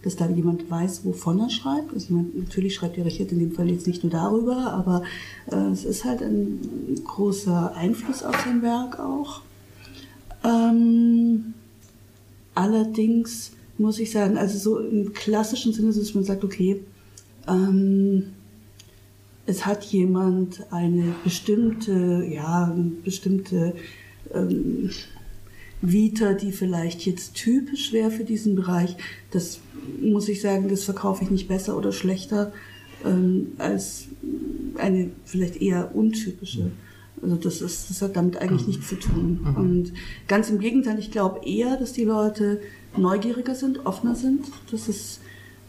[0.05, 1.91] dass da jemand weiß, wovon er schreibt.
[1.91, 5.01] Also jemand, natürlich schreibt der Richard in dem Fall jetzt nicht nur darüber, aber
[5.51, 6.59] äh, es ist halt ein
[7.03, 9.41] großer Einfluss auf sein Werk auch.
[10.43, 11.55] Ähm,
[12.53, 16.81] allerdings muss ich sagen, also so im klassischen Sinne, dass man sagt, okay,
[17.47, 18.27] ähm,
[19.47, 23.73] es hat jemand eine bestimmte, ja, eine bestimmte
[24.33, 24.91] ähm,
[25.91, 28.95] Vita, die vielleicht jetzt typisch wäre für diesen Bereich,
[29.31, 29.59] das
[30.01, 32.51] muss ich sagen, das verkaufe ich nicht besser oder schlechter
[33.03, 34.05] ähm, als
[34.77, 36.71] eine vielleicht eher untypische.
[37.21, 38.67] Also das, ist, das hat damit eigentlich mhm.
[38.67, 39.39] nichts zu tun.
[39.43, 39.55] Mhm.
[39.55, 39.93] Und
[40.27, 42.59] ganz im Gegenteil, ich glaube eher, dass die Leute
[42.97, 44.45] neugieriger sind, offener sind.
[44.71, 45.19] Dass es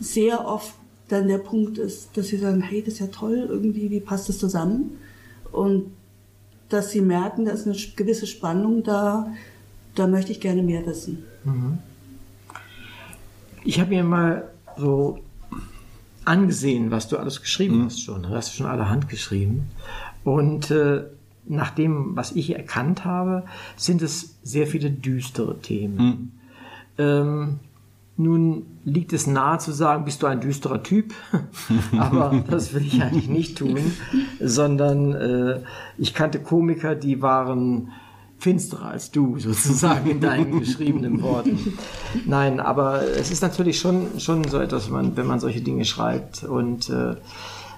[0.00, 0.74] sehr oft
[1.08, 4.28] dann der Punkt ist, dass sie sagen, hey, das ist ja toll, irgendwie, wie passt
[4.28, 4.98] das zusammen?
[5.52, 5.92] Und
[6.68, 9.32] dass sie merken, da ist eine gewisse Spannung da,
[9.96, 11.24] da möchte ich gerne mehr wissen.
[11.44, 11.78] Mhm.
[13.64, 15.18] Ich habe mir mal so
[16.24, 17.84] angesehen, was du alles geschrieben mhm.
[17.86, 18.22] hast schon.
[18.22, 19.70] Du hast schon allerhand geschrieben.
[20.24, 21.04] Und äh,
[21.46, 23.44] nach dem, was ich erkannt habe,
[23.76, 25.96] sind es sehr viele düstere Themen.
[25.96, 26.32] Mhm.
[26.98, 27.58] Ähm,
[28.18, 31.12] nun liegt es nahe zu sagen, bist du ein düsterer Typ,
[31.98, 33.78] aber das will ich eigentlich nicht tun,
[34.40, 35.60] sondern äh,
[35.98, 37.92] ich kannte Komiker, die waren
[38.38, 41.78] finsterer als du, sozusagen in deinen geschriebenen Worten.
[42.26, 46.44] Nein, aber es ist natürlich schon, schon so etwas, man, wenn man solche Dinge schreibt
[46.44, 47.12] und äh,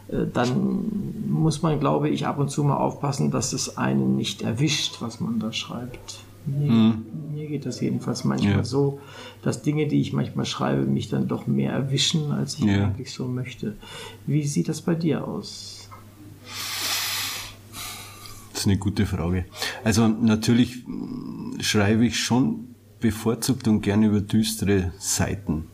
[0.08, 4.42] äh, dann muss man, glaube ich, ab und zu mal aufpassen, dass es einen nicht
[4.42, 6.20] erwischt, was man da schreibt.
[6.46, 7.04] Mir, mhm.
[7.34, 8.64] mir geht das jedenfalls manchmal ja.
[8.64, 9.00] so,
[9.42, 12.84] dass Dinge, die ich manchmal schreibe, mich dann doch mehr erwischen, als ich ja.
[12.84, 13.76] eigentlich so möchte.
[14.26, 15.77] Wie sieht das bei dir aus?
[18.58, 19.44] Das ist eine gute Frage.
[19.84, 20.82] Also natürlich
[21.60, 25.66] schreibe ich schon bevorzugt und gerne über düstere Seiten.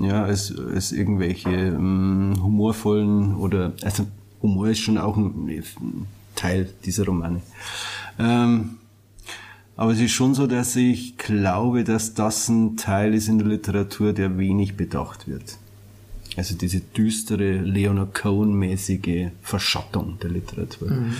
[0.00, 4.08] Ja, als, als irgendwelche ähm, humorvollen oder, also
[4.42, 5.62] Humor ist schon auch ein
[6.34, 7.42] Teil dieser Romane.
[8.18, 8.70] Ähm,
[9.76, 13.46] aber es ist schon so, dass ich glaube, dass das ein Teil ist in der
[13.46, 15.58] Literatur, der wenig bedacht wird.
[16.36, 20.90] Also diese düstere Leonard Cohen-mäßige Verschattung der Literatur.
[20.90, 21.14] Mhm.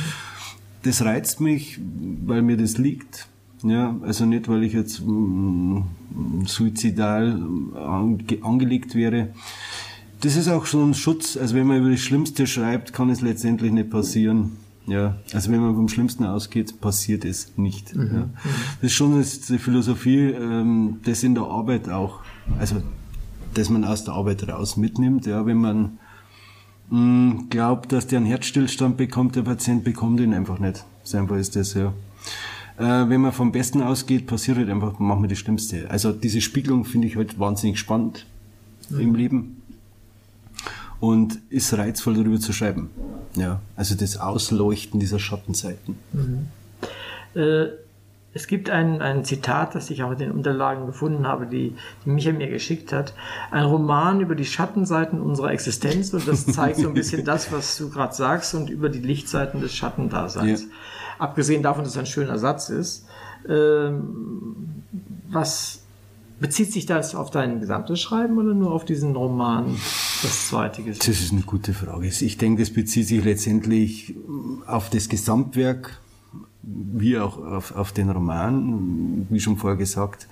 [0.83, 1.81] Das reizt mich,
[2.27, 3.29] weil mir das liegt.
[3.63, 5.83] Ja, also nicht, weil ich jetzt mm,
[6.47, 7.41] suizidal
[7.75, 9.29] ange angelegt wäre.
[10.21, 11.37] Das ist auch so ein Schutz.
[11.37, 14.53] Also wenn man über das Schlimmste schreibt, kann es letztendlich nicht passieren.
[14.87, 17.95] Ja, also wenn man vom Schlimmsten ausgeht, passiert es nicht.
[17.95, 18.11] Mhm.
[18.13, 18.29] Ja.
[18.81, 22.21] Das ist schon die Philosophie, ähm, das in der Arbeit auch,
[22.59, 22.83] also
[23.55, 25.27] dass man aus der Arbeit raus mitnimmt.
[25.27, 25.99] Ja, wenn man
[26.93, 30.85] mh, mm, glaubt, dass der einen Herzstillstand bekommt, der Patient bekommt ihn einfach nicht.
[31.03, 31.93] So einfach ist das, ja.
[32.79, 35.91] Äh, wenn man vom Besten ausgeht, passiert halt einfach, machen wir das Schlimmste.
[35.91, 38.27] Also diese Spiegelung finde ich halt wahnsinnig spannend
[38.91, 39.01] mhm.
[39.01, 39.63] im Leben
[41.01, 42.91] und ist reizvoll darüber zu schreiben.
[43.37, 45.97] Ja, also das Ausleuchten dieser Schattenseiten.
[46.13, 46.47] Mhm.
[47.35, 47.69] Äh,
[48.35, 51.75] es gibt ein, ein Zitat, das ich auch in den Unterlagen gefunden habe, die,
[52.05, 53.15] die Micha mir geschickt hat.
[53.51, 57.77] Ein Roman über die Schattenseiten unserer Existenz und das zeigt so ein bisschen das, was
[57.77, 60.63] du gerade sagst und über die Lichtseiten des Schattendaseins.
[60.63, 60.69] Ja.
[61.19, 63.07] Abgesehen davon, dass es ein schöner Satz ist.
[63.49, 64.83] Ähm,
[65.29, 65.83] was
[66.43, 69.77] Bezieht sich das auf dein gesamtes Schreiben oder nur auf diesen Roman,
[70.23, 71.07] das zweite Gesicht?
[71.07, 72.09] Das ist eine gute Frage.
[72.09, 74.17] Ich denke, das bezieht sich letztendlich
[74.67, 76.01] auf das Gesamtwerk,
[76.63, 80.29] wie auch auf, auf den Roman, wie schon vorher gesagt.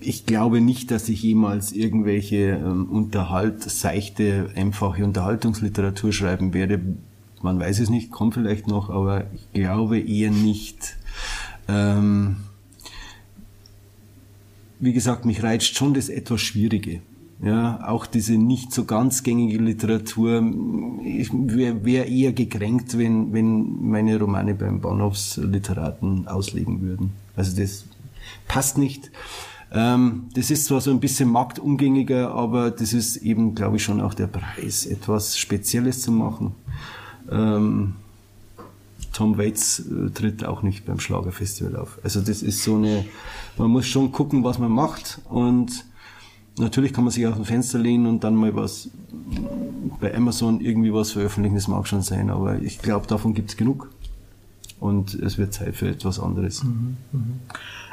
[0.00, 6.80] Ich glaube nicht, dass ich jemals irgendwelche ähm, Unterhalt, seichte, einfache Unterhaltungsliteratur schreiben werde.
[7.40, 10.96] Man weiß es nicht, kommt vielleicht noch, aber ich glaube eher nicht.
[11.68, 12.36] Ähm,
[14.80, 17.00] wie gesagt, mich reizt schon das etwas Schwierige.
[17.42, 20.44] Ja, auch diese nicht so ganz gängige Literatur.
[21.04, 27.10] Ich wäre wär eher gekränkt, wenn, wenn meine Romane beim Bahnhofsliteraten auslegen würden.
[27.34, 27.84] Also das
[28.46, 29.10] passt nicht.
[29.72, 34.00] Ähm, das ist zwar so ein bisschen marktumgängiger, aber das ist eben, glaube ich, schon
[34.00, 36.54] auch der Preis, etwas Spezielles zu machen.
[37.28, 37.94] Ähm,
[39.12, 41.98] Tom Waits äh, tritt auch nicht beim Schlagerfestival auf.
[42.04, 43.04] Also das ist so eine,
[43.56, 45.84] man muss schon gucken, was man macht und
[46.58, 48.90] natürlich kann man sich aus dem Fenster lehnen und dann mal was
[50.00, 53.56] bei Amazon irgendwie was veröffentlichen, das mag schon sein, aber ich glaube, davon gibt es
[53.56, 53.90] genug
[54.80, 56.64] und es wird Zeit für etwas anderes.
[56.64, 57.20] Mhm, mh.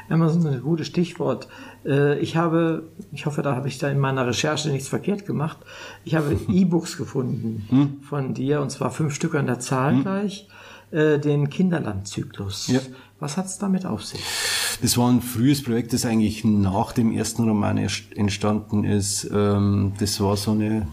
[0.10, 1.47] Amazon ist ein gutes Stichwort.
[1.86, 5.57] Äh, ich habe, ich hoffe, da habe ich da in meiner Recherche nichts verkehrt gemacht.
[6.03, 8.01] Ich habe E-Books gefunden hm?
[8.01, 10.01] von dir und zwar fünf Stück an der Zahl hm?
[10.01, 10.47] gleich.
[10.91, 12.67] Äh, den Kinderlandzyklus.
[12.67, 12.79] Ja.
[13.19, 14.21] Was hat es damit auf sich?
[14.81, 19.29] Das war ein frühes Projekt, das eigentlich nach dem ersten Roman entstanden ist.
[19.31, 20.87] Ähm, das war so eine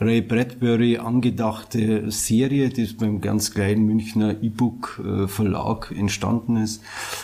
[0.00, 6.82] Ray Bradbury angedachte Serie, die beim ganz kleinen Münchner E-Book Verlag entstanden ist.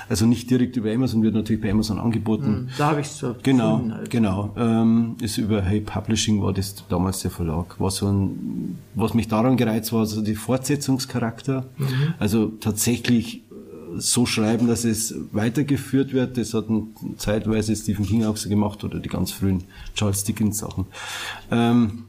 [0.08, 2.44] Also nicht direkt über Amazon, wird natürlich bei Amazon angeboten.
[2.46, 4.10] Hm, da habe ich es so Genau, halt.
[4.10, 4.54] genau.
[4.56, 7.80] Ähm, ist über Hey Publishing war das damals der Verlag.
[7.80, 11.66] War so ein, was mich daran gereizt war, so die Fortsetzungscharakter.
[11.78, 12.14] Mhm.
[12.18, 13.40] Also tatsächlich äh,
[13.98, 16.36] so schreiben, dass es weitergeführt wird.
[16.36, 16.66] Das hat
[17.16, 20.86] zeitweise Stephen King auch so gemacht oder die ganz frühen Charles Dickens Sachen.
[21.50, 22.04] Ähm,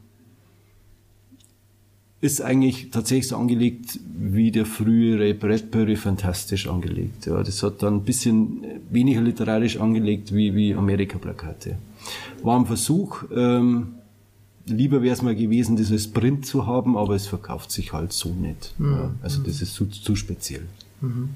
[2.20, 7.26] ist eigentlich tatsächlich so angelegt wie der frühe Ray Bradbury fantastisch angelegt.
[7.26, 11.78] Ja, das hat dann ein bisschen weniger literarisch angelegt wie, wie Amerika-Plakate.
[12.42, 13.94] War ein Versuch, ähm,
[14.66, 18.30] lieber wäre es mal gewesen, dieses Print zu haben, aber es verkauft sich halt so
[18.30, 18.74] nicht.
[18.78, 18.92] Mhm.
[18.92, 20.66] Ja, also das ist zu, zu speziell.
[21.00, 21.30] Mhm.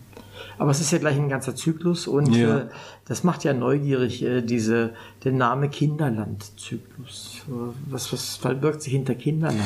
[0.59, 2.59] Aber es ist ja gleich ein ganzer Zyklus und ja.
[2.59, 2.66] äh,
[3.07, 7.43] das macht ja neugierig, äh, diese, der Name Kinderland-Zyklus.
[7.87, 9.61] Was, was verbirgt sich hinter Kinderland?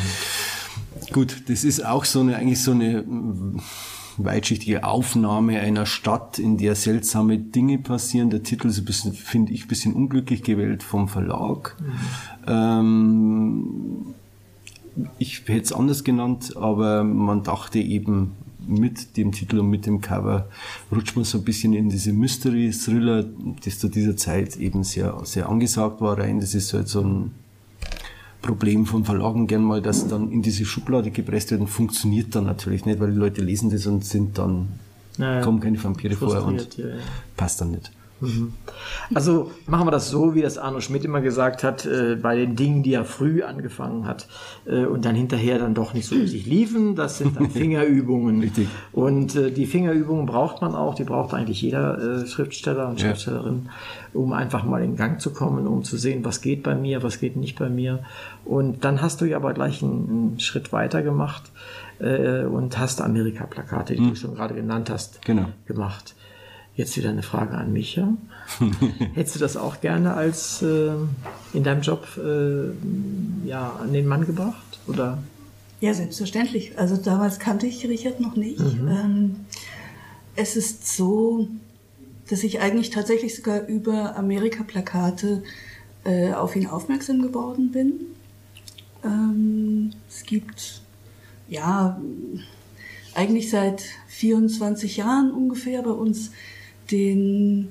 [1.12, 3.60] Gut, das ist auch so eine, eigentlich so eine mm,
[4.16, 8.30] weitschichtige Aufnahme einer Stadt, in der seltsame Dinge passieren.
[8.30, 11.76] Der Titel ist ein bisschen, finde ich, ein bisschen unglücklich gewählt vom Verlag.
[11.80, 12.48] Mhm.
[12.48, 14.14] Ähm,
[15.18, 18.32] ich hätte es anders genannt, aber man dachte eben,
[18.66, 20.48] mit dem Titel und mit dem Cover
[20.90, 23.24] rutscht man so ein bisschen in diese Mystery-Thriller,
[23.64, 26.40] das zu dieser Zeit eben sehr, sehr angesagt war, rein.
[26.40, 27.30] Das ist halt so ein
[28.46, 32.44] Problem von Verlagen gern mal, dass dann in diese Schublade gepresst wird und funktioniert dann
[32.44, 34.68] natürlich nicht, weil die Leute lesen das und sind dann
[35.18, 35.42] naja.
[35.42, 36.94] kommen keine Vampire vor und ja, ja.
[37.36, 37.90] passt dann nicht.
[38.20, 38.54] Mhm.
[39.14, 42.56] Also machen wir das so, wie das Arno Schmidt immer gesagt hat, äh, bei den
[42.56, 44.26] Dingen, die er früh angefangen hat
[44.66, 46.94] äh, und dann hinterher dann doch nicht so richtig liefen.
[46.94, 48.40] Das sind dann Fingerübungen.
[48.40, 48.68] Richtig.
[48.92, 53.62] Und äh, die Fingerübungen braucht man auch, die braucht eigentlich jeder äh, Schriftsteller und Schriftstellerin,
[53.66, 54.20] ja.
[54.20, 57.20] um einfach mal in Gang zu kommen, um zu sehen, was geht bei mir, was
[57.20, 58.00] geht nicht bei mir.
[58.44, 61.50] Und dann hast du ja aber gleich einen, einen Schritt weiter gemacht
[61.98, 64.08] äh, und hast Amerika-Plakate, die mhm.
[64.10, 65.46] du schon gerade genannt hast, genau.
[65.66, 66.14] gemacht.
[66.76, 68.16] Jetzt wieder eine Frage an Micha.
[69.14, 70.92] Hättest du das auch gerne als äh,
[71.54, 74.78] in deinem Job äh, ja, an den Mann gebracht?
[74.86, 75.18] Oder?
[75.80, 76.78] Ja, selbstverständlich.
[76.78, 78.60] Also damals kannte ich Richard noch nicht.
[78.60, 78.88] Mhm.
[78.88, 79.36] Ähm,
[80.36, 81.48] es ist so,
[82.28, 85.42] dass ich eigentlich tatsächlich sogar über Amerika-Plakate
[86.04, 88.00] äh, auf ihn aufmerksam geworden bin.
[89.02, 90.82] Ähm, es gibt
[91.48, 91.98] ja
[93.14, 96.32] eigentlich seit 24 Jahren ungefähr bei uns
[96.90, 97.68] den,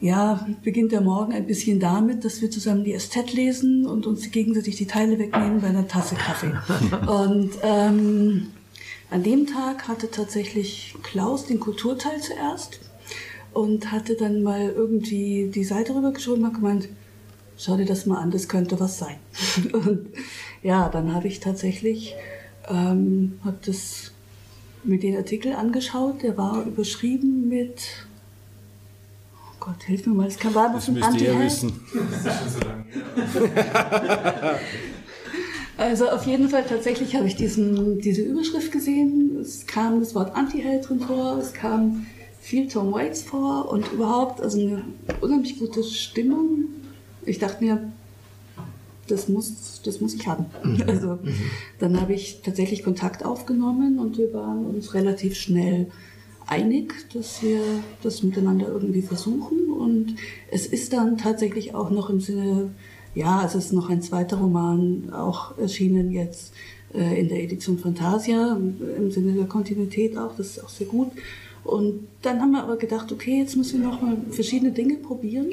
[0.00, 4.30] ja, beginnt der Morgen ein bisschen damit, dass wir zusammen die Ästhet lesen und uns
[4.30, 6.52] gegenseitig die Teile wegnehmen bei einer Tasse Kaffee.
[7.06, 8.48] und ähm,
[9.10, 12.80] an dem Tag hatte tatsächlich Klaus den Kulturteil zuerst
[13.52, 16.88] und hatte dann mal irgendwie die Seite rübergeschoben und gemeint,
[17.58, 19.16] schau dir das mal an, das könnte was sein.
[19.72, 20.06] und
[20.62, 22.14] ja, dann habe ich tatsächlich,
[22.68, 24.12] ähm, habe das
[24.84, 28.06] mit den Artikel angeschaut, der war überschrieben mit
[29.60, 31.72] Gott, hilf mir mal, es kann war das müsst ihr ja wissen.
[35.76, 39.36] also auf jeden Fall tatsächlich habe ich diesen, diese Überschrift gesehen.
[39.38, 42.06] Es kam das Wort Anti-Held drin vor, es kam
[42.40, 44.82] viel Tom Waits vor und überhaupt also eine
[45.20, 46.64] unheimlich gute Stimmung.
[47.26, 47.92] Ich dachte mir,
[49.08, 50.46] das muss, das muss ich haben.
[50.64, 50.84] Mhm.
[50.86, 51.18] Also
[51.78, 55.88] dann habe ich tatsächlich Kontakt aufgenommen und wir waren uns relativ schnell
[56.50, 57.60] einig, dass wir
[58.02, 59.70] das miteinander irgendwie versuchen.
[59.70, 60.16] Und
[60.50, 62.70] es ist dann tatsächlich auch noch im Sinne,
[63.14, 66.52] ja, es ist noch ein zweiter Roman auch erschienen jetzt
[66.94, 71.10] äh, in der Edition Fantasia, im Sinne der Kontinuität auch, das ist auch sehr gut.
[71.64, 75.52] Und dann haben wir aber gedacht, okay, jetzt müssen wir noch mal verschiedene Dinge probieren.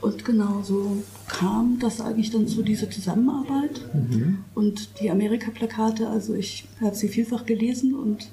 [0.00, 0.98] Und genau so
[1.28, 3.80] kam das eigentlich dann zu dieser Zusammenarbeit.
[3.94, 4.38] Mhm.
[4.54, 8.28] Und die Amerika-Plakate, also ich habe sie vielfach gelesen und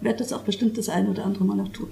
[0.00, 1.88] werde das auch bestimmt das eine oder andere Mal noch tun.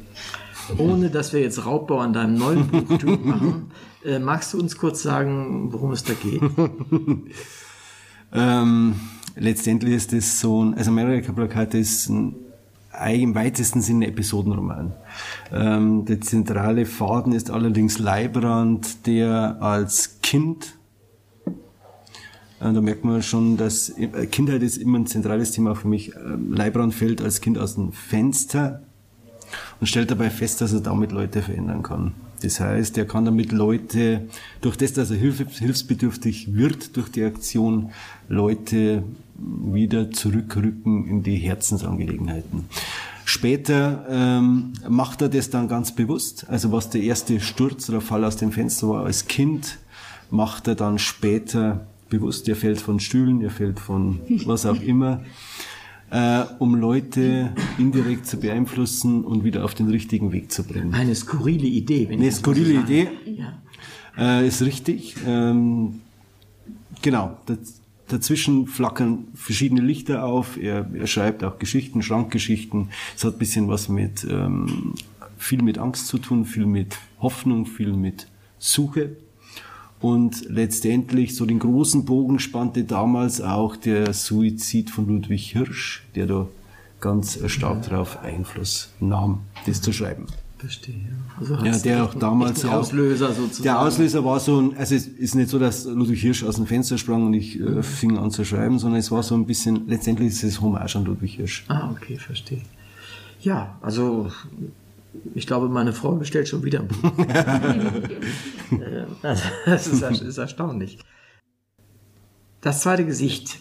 [0.76, 2.88] Ohne dass wir jetzt Raubbau an deinem neuen Buch
[3.24, 3.70] machen,
[4.04, 6.42] äh, magst du uns kurz sagen, worum es da geht?
[8.32, 8.94] ähm,
[9.36, 12.34] letztendlich ist es so ein, also America Plakate ist ein,
[13.12, 14.92] im weitesten Sinne Episodenroman.
[15.52, 20.77] Ähm, der zentrale Faden ist allerdings Leibrand, der als Kind
[22.60, 26.14] da merkt man schon, dass äh, Kindheit ist immer ein zentrales Thema für mich.
[26.16, 28.82] Ähm, Leibran fällt als Kind aus dem Fenster
[29.80, 32.14] und stellt dabei fest, dass er damit Leute verändern kann.
[32.42, 34.28] Das heißt, er kann damit Leute,
[34.60, 37.90] durch das, dass er hilfsbedürftig wird, durch die Aktion,
[38.28, 39.02] Leute
[39.36, 42.64] wieder zurückrücken in die Herzensangelegenheiten.
[43.24, 46.46] Später ähm, macht er das dann ganz bewusst.
[46.48, 49.78] Also was der erste Sturz oder Fall aus dem Fenster war als Kind,
[50.30, 55.24] macht er dann später bewusst, er fällt von Stühlen, er fällt von was auch immer,
[56.10, 60.94] äh, um Leute indirekt zu beeinflussen und wieder auf den richtigen Weg zu bringen.
[60.94, 62.08] Eine skurrile Idee.
[62.08, 63.58] Wenn Eine skurrile so Idee, ja.
[64.16, 65.16] äh, ist richtig.
[65.26, 66.00] Ähm,
[67.02, 70.56] genau, das, dazwischen flackern verschiedene Lichter auf.
[70.56, 72.88] Er, er schreibt auch Geschichten, Schrankgeschichten.
[73.16, 74.94] Es hat bisschen was mit ähm,
[75.36, 78.28] viel mit Angst zu tun, viel mit Hoffnung, viel mit
[78.58, 79.16] Suche.
[80.00, 86.26] Und letztendlich so den großen Bogen spannte damals auch der Suizid von Ludwig Hirsch, der
[86.26, 86.46] da
[87.00, 87.90] ganz stark ja.
[87.90, 90.26] darauf Einfluss nahm, das zu schreiben.
[90.58, 90.96] Verstehe.
[91.38, 93.62] Also ja, der auch damals der Auslöser sozusagen.
[93.62, 96.66] Der Auslöser war so ein, also es ist nicht so, dass Ludwig Hirsch aus dem
[96.66, 99.86] Fenster sprang und ich äh, fing an zu schreiben, sondern es war so ein bisschen,
[99.86, 101.64] letztendlich ist es Hommage an Ludwig Hirsch.
[101.68, 102.62] Ah, okay, verstehe.
[103.40, 104.32] Ja, also
[105.34, 107.12] ich glaube, meine Frau bestellt schon wieder ein Buch.
[108.80, 109.06] Äh,
[109.64, 110.98] das ist, ist erstaunlich.
[112.60, 113.58] Das zweite Gesicht,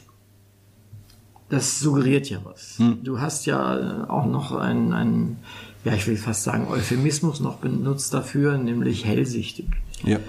[1.50, 2.78] das suggeriert ja was.
[2.80, 3.04] Hm.
[3.04, 5.38] Du hast ja auch noch einen, einen,
[5.86, 9.68] ja, ich will fast sagen, Euphemismus noch benutzt dafür, nämlich hellsichtig.
[10.04, 10.20] Ja.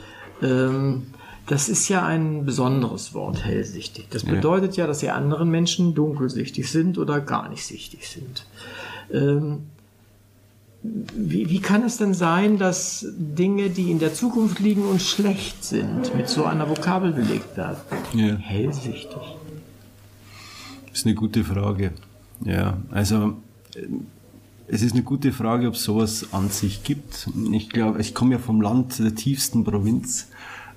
[0.43, 1.09] Ähm,
[1.47, 4.09] das ist ja ein besonderes Wort, hellsichtig.
[4.11, 8.47] Das bedeutet ja, dass die anderen Menschen dunkelsichtig sind oder gar nicht sichtig sind.
[9.11, 9.63] Ähm,
[10.83, 15.65] wie, wie kann es denn sein, dass Dinge, die in der Zukunft liegen und schlecht
[15.65, 17.79] sind, mit so einer Vokabel belegt werden?
[18.15, 18.37] Ja.
[18.37, 19.37] Hellsichtig.
[20.89, 21.93] Das ist eine gute Frage.
[22.45, 23.37] Ja, also
[24.71, 27.29] Es ist eine gute Frage, ob es sowas an sich gibt.
[27.53, 30.29] Ich glaube, ich komme ja vom Land der tiefsten Provinz.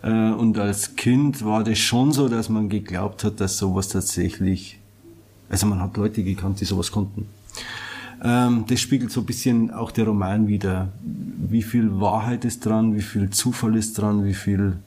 [0.02, 4.80] Äh, und als Kind war das schon so, dass man geglaubt hat, dass sowas tatsächlich,
[5.50, 7.28] also man hat Leute gekannt, die sowas konnten.
[8.24, 10.90] Ähm, das spiegelt so ein bisschen auch der Roman wieder.
[11.04, 14.78] Wie viel Wahrheit ist dran, wie viel Zufall ist dran, wie viel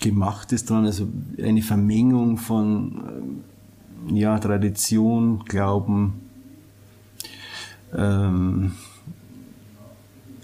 [0.00, 0.86] gemacht ist dran.
[0.86, 1.08] Also
[1.42, 3.02] eine Vermengung von
[4.08, 6.14] äh, ja, Tradition, Glauben,
[7.94, 8.72] ähm,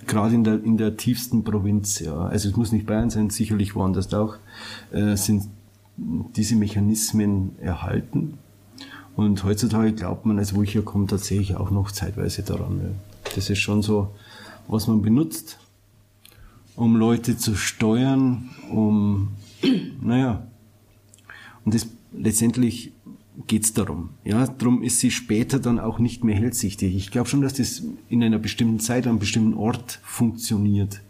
[0.07, 3.75] gerade in der, in der tiefsten Provinz, ja, also es muss nicht Bayern sein, sicherlich
[3.75, 4.37] woanders auch,
[4.93, 5.45] äh, sind
[5.97, 8.39] diese Mechanismen erhalten.
[9.19, 12.79] Und heutzutage glaubt man, als wo ich hier komme, tatsächlich auch noch zeitweise daran.
[12.79, 13.33] Ja.
[13.35, 14.15] Das ist schon so,
[14.69, 15.59] was man benutzt,
[16.77, 19.31] um Leute zu steuern, um,
[20.01, 20.47] naja,
[21.65, 22.93] und das letztendlich
[23.49, 24.11] geht's darum.
[24.23, 26.95] Ja, darum ist sie später dann auch nicht mehr hellsichtig.
[26.95, 31.01] Ich glaube schon, dass das in einer bestimmten Zeit, an einem bestimmten Ort funktioniert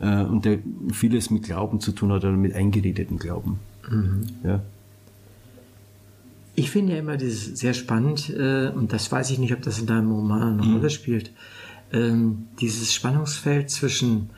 [0.00, 0.60] äh, und der
[0.90, 3.58] vieles mit Glauben zu tun hat oder mit eingeredeten Glauben.
[3.90, 4.22] Mhm.
[4.42, 4.62] Ja.
[6.56, 9.78] Ich finde ja immer das sehr spannend äh, und das weiß ich nicht, ob das
[9.78, 10.76] in deinem Roman eine mhm.
[10.76, 11.30] Rolle spielt.
[11.92, 14.30] Ähm, dieses Spannungsfeld zwischen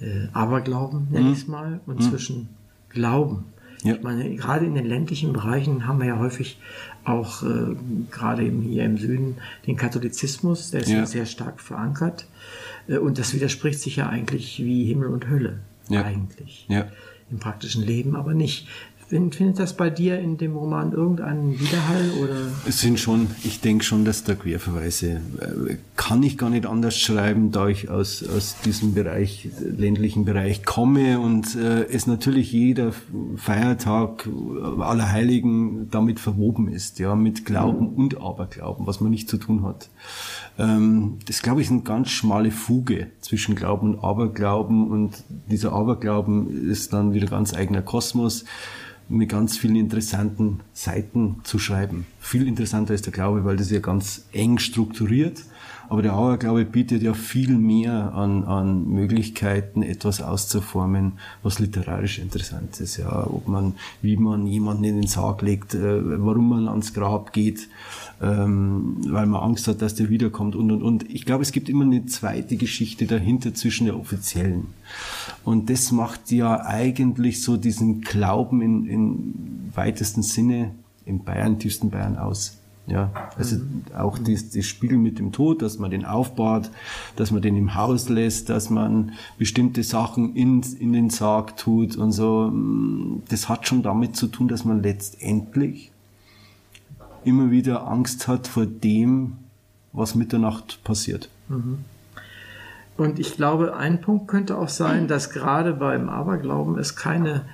[0.00, 1.32] äh, Aberglauben, nenne mhm.
[1.32, 2.02] ich es mal, und mhm.
[2.02, 2.48] zwischen
[2.90, 3.46] Glauben.
[3.82, 3.94] Ja.
[3.94, 6.58] Ich meine, gerade in den ländlichen Bereichen haben wir ja häufig
[7.04, 7.74] auch, äh,
[8.10, 12.26] gerade hier im Süden, den Katholizismus, der ist ja, ja sehr stark verankert.
[12.88, 15.60] Äh, und das widerspricht sich ja eigentlich wie Himmel und Hölle.
[15.88, 16.04] Ja.
[16.04, 16.66] Eigentlich.
[16.68, 16.86] Ja.
[17.30, 18.68] Im praktischen Leben aber nicht.
[19.10, 22.12] Findet das bei dir in dem Roman irgendeinen Widerhall?
[22.22, 22.36] Oder?
[22.68, 26.96] Es sind schon, ich denke schon, dass da Querverweise, äh, kann ich gar nicht anders
[26.96, 32.92] schreiben, da ich aus, aus diesem Bereich, ländlichen Bereich komme und äh, es natürlich jeder
[33.34, 34.28] Feiertag
[34.78, 37.96] aller Heiligen damit verwoben ist, ja, mit Glauben mhm.
[37.96, 39.90] und Aberglauben, was man nicht zu tun hat.
[40.56, 45.72] Ähm, das, glaube ich, ist eine ganz schmale Fuge zwischen Glauben und Aberglauben und dieser
[45.72, 48.44] Aberglauben ist dann wieder ganz eigener Kosmos
[49.10, 52.06] mit ganz vielen interessanten Seiten zu schreiben.
[52.20, 55.42] Viel interessanter ist der Glaube, weil das ja ganz eng strukturiert.
[55.90, 62.78] Aber der Auerglaube bietet ja viel mehr an, an Möglichkeiten, etwas auszuformen, was literarisch interessant
[62.78, 62.96] ist.
[62.96, 65.80] Ja, ob man, wie man jemanden in den Sarg legt, äh,
[66.24, 67.68] warum man ans Grab geht,
[68.22, 71.10] ähm, weil man Angst hat, dass der wiederkommt und und und.
[71.10, 74.68] Ich glaube, es gibt immer eine zweite Geschichte dahinter zwischen der offiziellen.
[75.44, 78.99] Und das macht ja eigentlich so diesen Glauben in, in
[79.74, 80.72] weitesten Sinne
[81.04, 82.56] im Bayern, tiefsten Bayern aus.
[82.86, 83.84] Ja, also mhm.
[83.96, 86.70] auch das, das Spiel mit dem Tod, dass man den aufbaut,
[87.14, 91.96] dass man den im Haus lässt, dass man bestimmte Sachen in, in den Sarg tut
[91.96, 92.52] und so.
[93.28, 95.92] Das hat schon damit zu tun, dass man letztendlich
[97.24, 99.36] immer wieder Angst hat vor dem,
[99.92, 101.28] was mit der Nacht passiert.
[101.48, 101.84] Mhm.
[102.96, 107.46] Und ich glaube, ein Punkt könnte auch sein, dass gerade beim Aberglauben es keine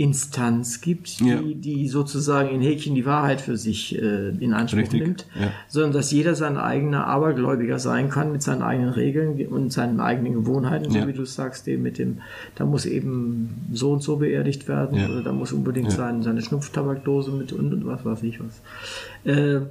[0.00, 1.42] Instanz gibt, die, ja.
[1.42, 5.02] die sozusagen in Häkchen die Wahrheit für sich äh, in Anspruch Richtig.
[5.02, 5.50] nimmt, ja.
[5.68, 10.32] sondern dass jeder sein eigener Abergläubiger sein kann mit seinen eigenen Regeln und seinen eigenen
[10.32, 12.22] Gewohnheiten, so wie du sagst, eben mit dem,
[12.54, 17.32] da muss eben so und so beerdigt werden oder da muss unbedingt sein, seine Schnupftabakdose
[17.32, 18.62] mit und, und was weiß ich was.
[19.24, 19.66] Äh,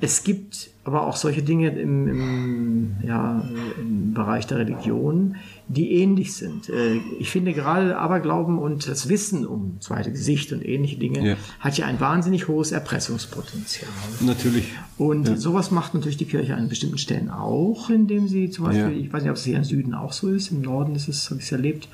[0.00, 3.42] es gibt aber auch solche Dinge im, im, ja,
[3.78, 5.36] im Bereich der Religion,
[5.68, 6.68] die ähnlich sind.
[6.68, 11.36] Äh, ich finde gerade Aberglauben und das Wissen um zweite Gesicht und ähnliche Dinge ja.
[11.60, 13.90] hat ja ein wahnsinnig hohes Erpressungspotenzial.
[14.20, 14.72] Natürlich.
[14.98, 15.36] Und ja.
[15.36, 19.04] sowas macht natürlich die Kirche an bestimmten Stellen auch, indem sie zum Beispiel, ja.
[19.04, 21.30] ich weiß nicht, ob es hier im Süden auch so ist, im Norden ist es,
[21.30, 21.88] habe ich es erlebt,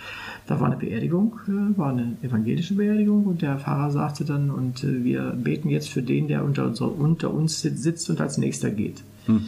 [0.46, 4.82] da war eine Beerdigung, äh, war eine evangelische Beerdigung und der Pfarrer sagte dann, und
[4.82, 9.02] äh, wir beten jetzt für den, der unter, unter uns sitzt und als nächster geht.
[9.26, 9.44] Hm.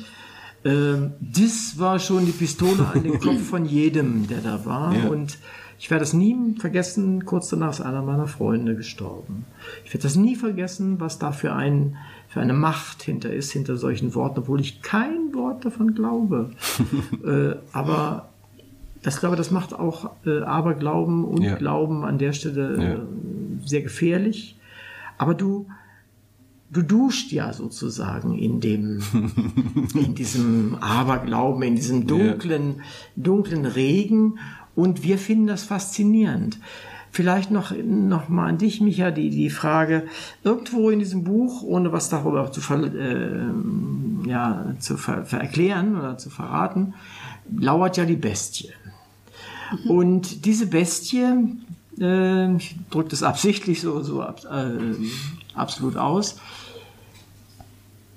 [0.64, 4.94] Ähm, das war schon die Pistole an den Kopf von jedem, der da war.
[4.94, 5.08] Ja.
[5.08, 5.38] Und
[5.78, 9.44] ich werde das nie vergessen, kurz danach ist einer meiner Freunde gestorben.
[9.84, 11.96] Ich werde das nie vergessen, was da für, ein,
[12.28, 16.50] für eine Macht hinter ist, hinter solchen Worten, obwohl ich kein Wort davon glaube.
[17.24, 18.28] äh, aber
[19.02, 21.56] das glaube, das macht auch äh, Aberglauben und ja.
[21.56, 24.56] Glauben an der Stelle äh, sehr gefährlich.
[25.18, 25.66] Aber du,
[26.72, 29.02] du duscht ja sozusagen in dem,
[29.94, 32.82] in diesem Aberglauben, in diesem dunklen,
[33.14, 34.38] dunklen Regen.
[34.74, 36.58] Und wir finden das faszinierend.
[37.10, 40.06] Vielleicht noch, noch mal an dich, Micha, die, die Frage,
[40.44, 43.50] irgendwo in diesem Buch, ohne was darüber zu, ver, äh,
[44.26, 46.94] ja, zu ver, ver erklären oder zu verraten,
[47.54, 48.70] lauert ja die Bestie.
[49.84, 49.90] Mhm.
[49.90, 51.26] Und diese Bestie,
[52.00, 54.78] äh, ich drücke das absichtlich so, so äh,
[55.54, 56.36] absolut aus,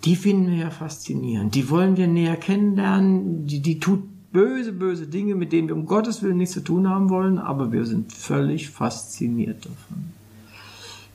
[0.05, 1.55] die finden wir ja faszinierend.
[1.55, 3.47] Die wollen wir näher kennenlernen.
[3.47, 6.87] Die, die tut böse, böse Dinge, mit denen wir um Gottes Willen nichts zu tun
[6.87, 10.13] haben wollen, aber wir sind völlig fasziniert davon.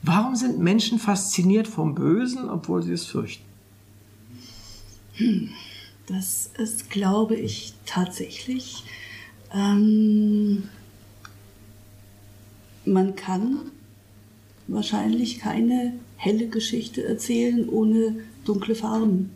[0.03, 3.45] Warum sind Menschen fasziniert vom Bösen, obwohl sie es fürchten?
[6.07, 8.83] Das ist, glaube ich, tatsächlich.
[9.53, 10.63] Ähm,
[12.85, 13.59] man kann
[14.67, 18.15] wahrscheinlich keine helle Geschichte erzählen ohne
[18.45, 19.31] dunkle Farben.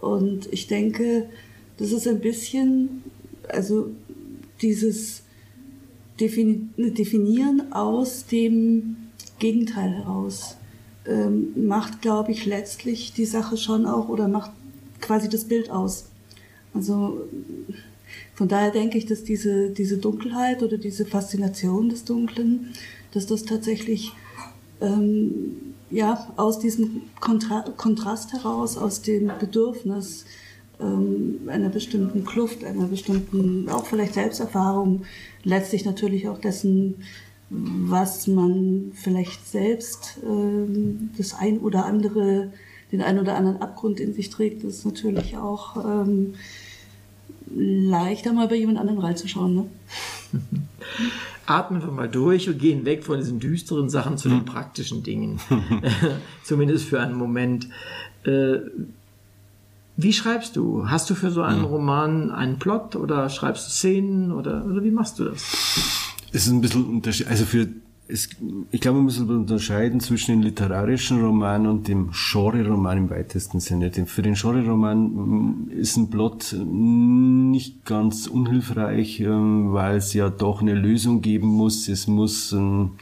[0.00, 1.28] Und ich denke,
[1.76, 3.02] das ist ein bisschen,
[3.48, 3.90] also
[4.62, 5.22] dieses
[6.18, 8.96] Definieren aus dem
[9.38, 10.56] Gegenteil heraus
[11.06, 14.50] ähm, macht, glaube ich, letztlich die Sache schon auch oder macht
[15.00, 16.10] quasi das Bild aus.
[16.74, 17.22] Also
[18.34, 22.68] von daher denke ich, dass diese, diese Dunkelheit oder diese Faszination des Dunklen,
[23.12, 24.12] dass das tatsächlich
[24.80, 30.24] ähm, ja, aus diesem Kontra Kontrast heraus, aus dem Bedürfnis
[30.80, 35.02] ähm, einer bestimmten Kluft, einer bestimmten, auch vielleicht Selbsterfahrung,
[35.42, 37.02] letztlich natürlich auch dessen,
[37.50, 42.52] was man vielleicht selbst ähm, das ein oder andere,
[42.92, 46.34] den ein oder anderen Abgrund in sich trägt, ist natürlich auch ähm,
[47.52, 49.54] leichter mal bei jemand anderem reinzuschauen.
[49.54, 49.66] Ne?
[51.50, 55.40] Atmen wir mal durch und gehen weg von diesen düsteren Sachen zu den praktischen Dingen.
[56.44, 57.68] Zumindest für einen Moment.
[58.24, 58.58] Äh,
[59.96, 60.88] wie schreibst du?
[60.88, 64.90] Hast du für so einen Roman einen Plot oder schreibst du Szenen oder, oder wie
[64.90, 65.42] machst du das?
[66.32, 67.26] Es ist ein bisschen Unterschied.
[67.26, 67.68] Also für
[68.12, 68.28] es,
[68.70, 73.90] ich glaube, man muss unterscheiden zwischen dem literarischen Roman und dem Genre-Roman im weitesten Sinne.
[74.06, 80.60] Für den Genre-Roman mm, ist ein Plot nicht ganz unhilfreich, ähm, weil es ja doch
[80.60, 81.88] eine Lösung geben muss.
[81.88, 82.92] Es muss, ähm,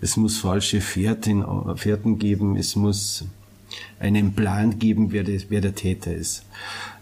[0.00, 1.44] es muss falsche Fährten,
[1.76, 2.56] Fährten geben.
[2.56, 3.24] Es muss
[3.98, 6.44] einen Plan geben, wer, das, wer der Täter ist.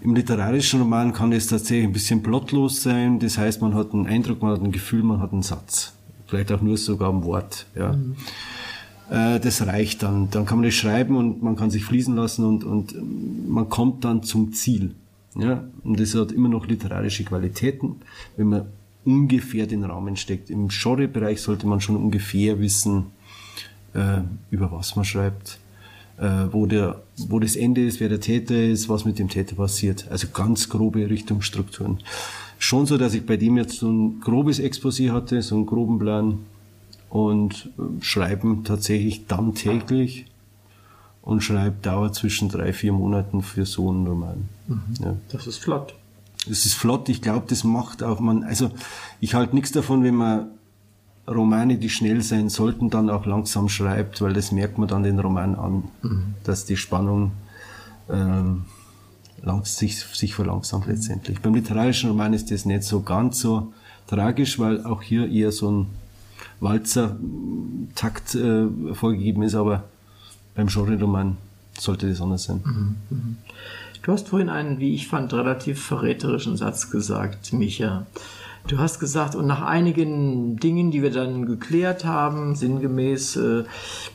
[0.01, 3.19] Im literarischen Roman kann es tatsächlich ein bisschen plotlos sein.
[3.19, 5.98] Das heißt, man hat einen Eindruck, man hat ein Gefühl, man hat einen Satz
[6.29, 7.67] vielleicht auch nur sogar ein Wort.
[7.75, 7.93] Ja.
[7.93, 8.15] Mhm.
[9.11, 10.31] Äh, das reicht dann.
[10.31, 12.95] Dann kann man das schreiben und man kann sich fließen lassen und, und
[13.49, 14.95] man kommt dann zum Ziel.
[15.35, 15.65] Ja.
[15.83, 17.97] Und das hat immer noch literarische Qualitäten,
[18.37, 18.67] wenn man
[19.05, 20.51] ungefähr den Rahmen steckt.
[20.51, 23.07] Im Genre-Bereich sollte man schon ungefähr wissen,
[23.95, 24.21] äh,
[24.51, 25.59] über was man schreibt,
[26.19, 29.57] äh, wo, der, wo das Ende ist, wer der Täter ist, was mit dem Täter
[29.57, 30.07] passiert.
[30.11, 32.01] Also ganz grobe Richtungsstrukturen
[32.59, 35.99] schon so, dass ich bei dem jetzt so ein grobes Exposé hatte, so einen groben
[35.99, 36.39] Plan
[37.09, 40.27] und äh, schreiben tatsächlich dann täglich
[41.23, 44.49] und schreibt dauert zwischen drei, vier Monaten für so einen Roman.
[44.67, 44.83] Mhm.
[45.01, 45.17] Ja.
[45.31, 45.95] Das ist flott.
[46.47, 47.09] Das ist flott.
[47.09, 48.71] Ich glaube, das macht auch man, also
[49.21, 50.47] ich halte nichts davon, wenn man
[51.27, 55.19] Romane, die schnell sein sollten, dann auch langsam schreibt, weil das merkt man dann den
[55.19, 56.35] Roman an, mhm.
[56.45, 57.33] dass die Spannung
[58.09, 58.65] ähm,
[59.65, 61.41] sich, sich verlangsamt letztendlich.
[61.41, 63.73] Beim literarischen Roman ist das nicht so ganz so
[64.07, 65.87] tragisch, weil auch hier eher so ein
[66.61, 69.85] Walzer-Takt äh, vorgegeben ist, aber
[70.55, 71.37] beim Genre-Roman
[71.79, 72.61] sollte das anders sein.
[72.65, 73.37] Mhm, mhm.
[74.03, 78.07] Du hast vorhin einen, wie ich fand, relativ verräterischen Satz gesagt, Micha.
[78.67, 83.65] Du hast gesagt, und nach einigen Dingen, die wir dann geklärt haben, sinngemäß, äh,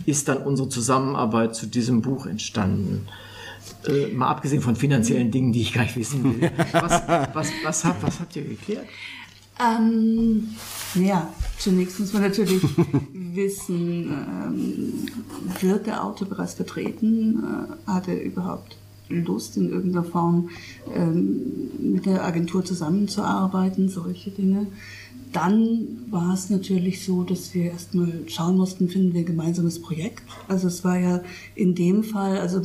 [0.06, 3.08] ist dann unsere Zusammenarbeit zu diesem Buch entstanden.
[3.88, 6.52] Äh, mal abgesehen von finanziellen Dingen, die ich gar nicht wissen will.
[6.72, 7.04] Was,
[7.34, 8.86] was, was, was habt ihr geklärt?
[9.60, 10.50] Ähm,
[10.96, 11.30] ja,
[11.60, 12.64] zunächst muss man natürlich
[13.14, 14.94] wissen, ähm,
[15.62, 17.44] wird der Autor bereits vertreten?
[17.44, 18.78] Äh, hat er überhaupt
[19.10, 20.50] Lust, in irgendeiner Form
[20.94, 21.42] ähm,
[21.80, 23.90] mit der Agentur zusammenzuarbeiten?
[23.90, 24.68] Solche Dinge.
[25.32, 30.24] Dann war es natürlich so, dass wir erstmal schauen mussten, finden wir ein gemeinsames Projekt.
[30.48, 31.22] Also es war ja
[31.56, 32.62] in dem Fall, also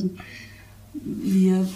[1.03, 1.67] wir,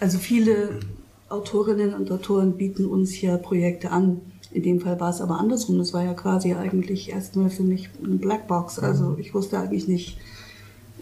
[0.00, 0.80] also viele
[1.28, 4.20] Autorinnen und Autoren bieten uns ja Projekte an.
[4.50, 5.78] In dem Fall war es aber andersrum.
[5.78, 8.78] Das war ja quasi eigentlich erstmal für mich eine Blackbox.
[8.78, 10.18] Also ich wusste eigentlich nicht,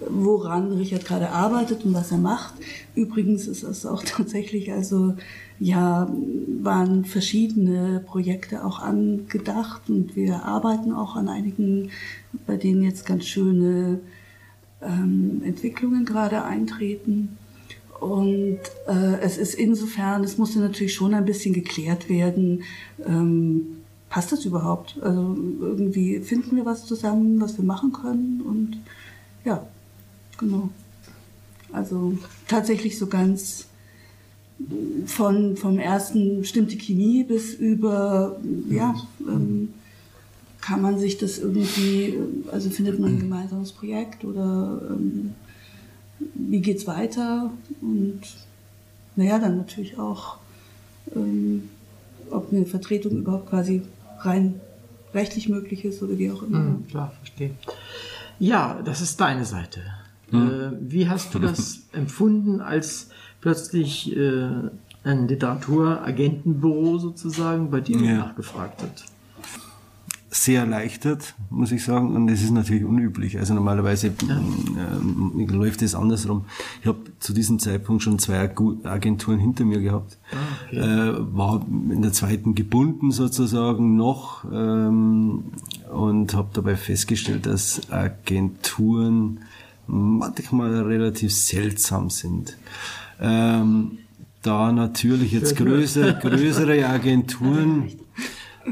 [0.08, 2.54] woran Richard gerade arbeitet und was er macht.
[2.94, 5.14] Übrigens ist es auch tatsächlich, also
[5.58, 6.10] ja,
[6.60, 11.90] waren verschiedene Projekte auch angedacht und wir arbeiten auch an einigen,
[12.46, 14.00] bei denen jetzt ganz schöne
[14.82, 17.38] ähm, Entwicklungen gerade eintreten.
[18.00, 22.62] Und äh, es ist insofern, es musste natürlich schon ein bisschen geklärt werden,
[23.06, 23.76] ähm,
[24.10, 24.98] passt das überhaupt?
[25.02, 28.78] Also irgendwie finden wir was zusammen, was wir machen können und
[29.44, 29.66] ja,
[30.38, 30.70] genau.
[31.72, 32.16] Also
[32.48, 33.66] tatsächlich so ganz
[35.06, 38.40] von vom ersten stimmt die Chemie bis über
[38.70, 38.94] ja
[39.28, 39.74] ähm,
[40.62, 42.18] kann man sich das irgendwie
[42.50, 45.34] also findet man ein gemeinsames Projekt oder ähm,
[46.34, 47.50] wie geht's weiter
[47.80, 48.20] und
[49.16, 50.36] naja, dann natürlich auch,
[51.14, 51.70] ähm,
[52.30, 53.82] ob eine Vertretung überhaupt quasi
[54.20, 54.60] rein
[55.14, 56.58] rechtlich möglich ist oder wie auch immer.
[56.58, 57.52] Mhm, klar, verstehe.
[58.38, 59.80] Ja, das ist deine Seite.
[60.30, 60.50] Mhm.
[60.50, 63.08] Äh, wie hast du das empfunden, als
[63.40, 64.48] plötzlich äh,
[65.04, 68.16] ein Literaturagentenbüro sozusagen bei dir ja.
[68.18, 69.04] nachgefragt hat?
[70.36, 72.14] Sehr erleichtert, muss ich sagen.
[72.14, 73.38] Und es ist natürlich unüblich.
[73.38, 76.44] Also normalerweise äh, läuft es andersrum.
[76.80, 78.38] Ich habe zu diesem Zeitpunkt schon zwei
[78.84, 80.18] Agenturen hinter mir gehabt.
[80.30, 80.78] Ah, okay.
[80.78, 85.44] äh, war in der zweiten gebunden sozusagen noch ähm,
[85.92, 89.40] und habe dabei festgestellt, dass Agenturen
[89.86, 92.56] manchmal relativ seltsam sind.
[93.20, 93.98] Ähm,
[94.42, 97.90] da natürlich jetzt größere, größere Agenturen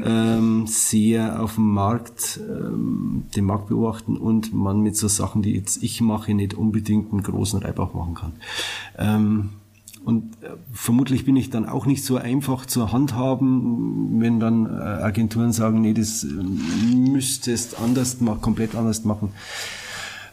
[0.03, 5.55] ähm, sehr auf dem Markt, ähm, den Markt beobachten und man mit so Sachen, die
[5.55, 8.33] jetzt ich mache, nicht unbedingt einen großen Reibach machen kann.
[8.97, 9.49] Ähm,
[10.03, 14.67] und äh, vermutlich bin ich dann auch nicht so einfach zur Hand haben, wenn dann
[14.67, 16.27] äh, Agenturen sagen, nee, das äh,
[16.95, 19.31] müsstest anders machen, komplett anders machen.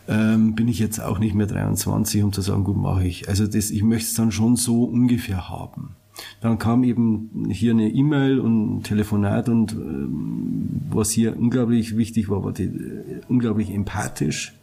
[0.08, 3.28] Ähm, bin ich jetzt auch nicht mehr 23, um zu sagen, gut, mache ich.
[3.28, 5.94] Also das, ich möchte es dann schon so ungefähr haben.
[6.40, 12.28] Dann kam eben hier eine E-Mail und ein Telefonat und ähm, was hier unglaublich wichtig
[12.28, 14.54] war, war die, äh, unglaublich empathisch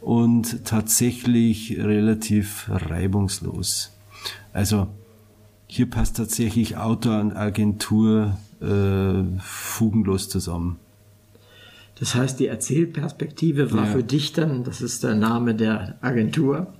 [0.00, 3.92] und tatsächlich relativ reibungslos.
[4.52, 4.88] Also
[5.66, 10.78] hier passt tatsächlich Autor und Agentur äh, fugenlos zusammen.
[11.98, 13.92] Das heißt, die Erzählperspektive war ja.
[13.92, 16.72] für dich dann, das ist der Name der Agentur,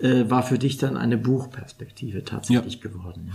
[0.00, 2.90] äh, war für dich dann eine Buchperspektive tatsächlich ja.
[2.90, 3.32] geworden.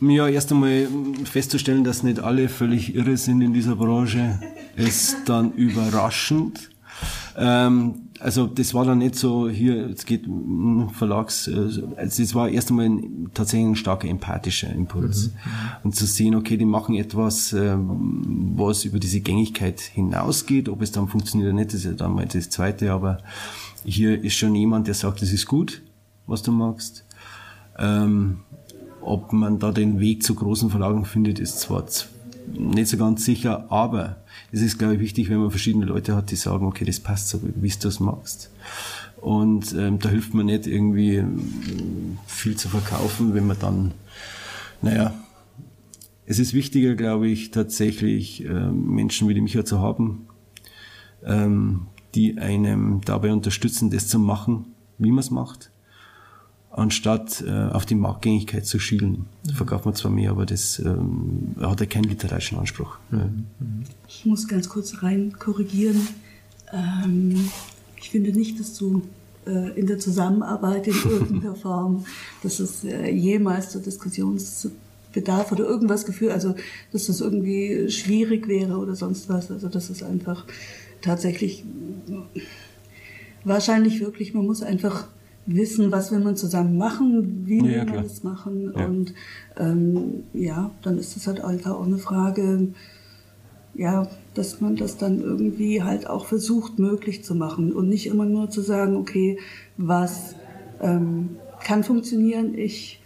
[0.00, 0.10] Ja.
[0.10, 0.88] ja, erst einmal
[1.24, 4.40] festzustellen, dass nicht alle völlig irre sind in dieser Branche,
[4.76, 6.70] ist dann überraschend.
[7.36, 10.26] Ähm, also das war dann nicht so, hier, es geht
[10.92, 15.28] Verlags, äh, also es war erst einmal ein, tatsächlich ein starker empathischer Impuls.
[15.28, 15.32] Mhm.
[15.84, 20.92] Und zu sehen, okay, die machen etwas, ähm, was über diese Gängigkeit hinausgeht, ob es
[20.92, 23.18] dann funktioniert oder nicht, das ist ja dann mal das Zweite, aber
[23.84, 25.80] hier ist schon jemand, der sagt, das ist gut,
[26.30, 27.04] was du magst.
[27.78, 28.40] Ähm,
[29.00, 31.84] ob man da den Weg zu großen Verlagen findet, ist zwar
[32.52, 34.16] nicht so ganz sicher, aber
[34.52, 37.28] es ist, glaube ich, wichtig, wenn man verschiedene Leute hat, die sagen, okay, das passt
[37.28, 38.50] so, wie du das magst.
[39.20, 43.92] Und ähm, da hilft man nicht irgendwie ähm, viel zu verkaufen, wenn man dann,
[44.82, 45.14] naja,
[46.26, 50.26] es ist wichtiger, glaube ich, tatsächlich äh, Menschen wie die Micha zu haben,
[51.24, 54.66] ähm, die einem dabei unterstützen, das zu machen,
[54.98, 55.70] wie man es macht
[56.70, 59.26] anstatt äh, auf die Marktgängigkeit zu schielen.
[59.44, 59.54] Mhm.
[59.54, 62.98] Verkauft man zwar mehr, aber das ähm, hat ja keinen literarischen Anspruch.
[63.10, 63.46] Mhm.
[64.08, 66.06] Ich muss ganz kurz rein korrigieren.
[66.72, 67.50] Ähm,
[67.96, 69.02] ich finde nicht, dass du
[69.46, 72.04] äh, in der Zusammenarbeit in irgendeiner Form,
[72.42, 76.54] dass es äh, jemals zur Diskussionsbedarf oder irgendwas geführt, also
[76.92, 79.50] dass das irgendwie schwierig wäre oder sonst was.
[79.50, 80.46] Also das ist einfach
[81.02, 81.64] tatsächlich
[83.42, 85.08] wahrscheinlich wirklich, man muss einfach
[85.46, 88.72] wissen, was will man zusammen machen, wie will ja, man es machen.
[88.76, 88.86] Ja.
[88.86, 89.14] Und
[89.58, 92.68] ähm, ja, dann ist es halt einfach auch eine Frage,
[93.74, 98.26] ja, dass man das dann irgendwie halt auch versucht möglich zu machen und nicht immer
[98.26, 99.38] nur zu sagen, okay,
[99.76, 100.34] was
[100.80, 103.00] ähm, kann funktionieren, ich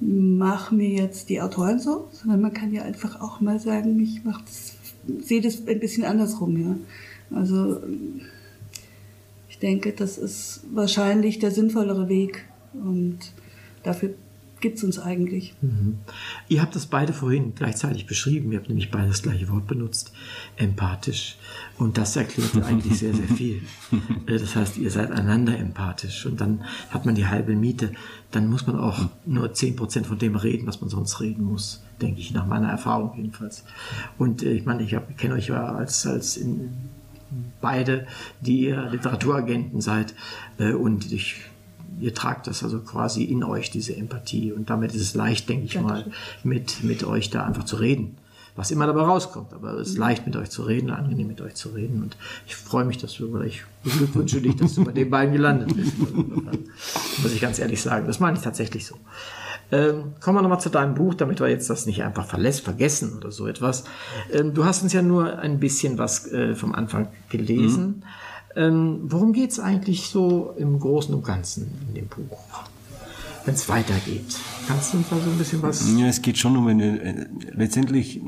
[0.00, 4.22] mache mir jetzt die Autoren so, sondern man kann ja einfach auch mal sagen, ich
[4.24, 4.74] mach das,
[5.22, 6.76] sehe das ein bisschen andersrum, ja.
[7.36, 7.80] Also
[9.62, 13.18] denke, das ist wahrscheinlich der sinnvollere Weg und
[13.82, 14.14] dafür
[14.60, 15.54] gibt es uns eigentlich.
[15.60, 15.98] Mhm.
[16.48, 18.52] Ihr habt das beide vorhin gleichzeitig beschrieben.
[18.52, 20.12] Ihr habt nämlich beide das gleiche Wort benutzt,
[20.56, 21.36] empathisch.
[21.78, 23.62] Und das erklärt eigentlich sehr, sehr viel.
[24.26, 27.92] Äh, das heißt, ihr seid einander empathisch und dann hat man die halbe Miete.
[28.30, 31.82] Dann muss man auch nur zehn Prozent von dem reden, was man sonst reden muss,
[32.00, 33.64] denke ich, nach meiner Erfahrung jedenfalls.
[34.18, 36.70] Und äh, ich meine, ich, ich kenne euch ja als, als in,
[37.60, 38.06] beide,
[38.40, 40.14] die ihr Literaturagenten seid
[40.58, 41.36] äh, und ich,
[42.00, 45.66] ihr tragt das also quasi in euch, diese Empathie und damit ist es leicht, denke
[45.66, 46.06] ich mal,
[46.42, 48.16] mit, mit euch da einfach zu reden.
[48.56, 50.00] Was immer dabei rauskommt, aber es ist mhm.
[50.00, 52.16] leicht mit euch zu reden, angenehm mit euch zu reden und
[52.46, 55.74] ich freue mich, dass du, oder ich beglückwünsche dich, dass du bei den beiden gelandet
[55.74, 55.94] bist.
[57.22, 58.96] Muss ich ganz ehrlich sagen, das meine ich tatsächlich so.
[59.72, 63.16] Ähm, kommen wir nochmal zu deinem Buch, damit wir jetzt das nicht einfach verlässt, vergessen
[63.16, 63.84] oder so etwas.
[64.32, 67.86] Ähm, du hast uns ja nur ein bisschen was äh, vom Anfang gelesen.
[67.86, 68.02] Mhm.
[68.56, 72.38] Ähm, worum geht es eigentlich so im Großen und Ganzen in dem Buch?
[73.44, 74.36] Wenn es weitergeht.
[74.66, 75.88] Kannst du uns da so ein bisschen was.
[75.96, 77.00] Ja, es geht schon um eine.
[77.00, 78.20] Äh, letztendlich,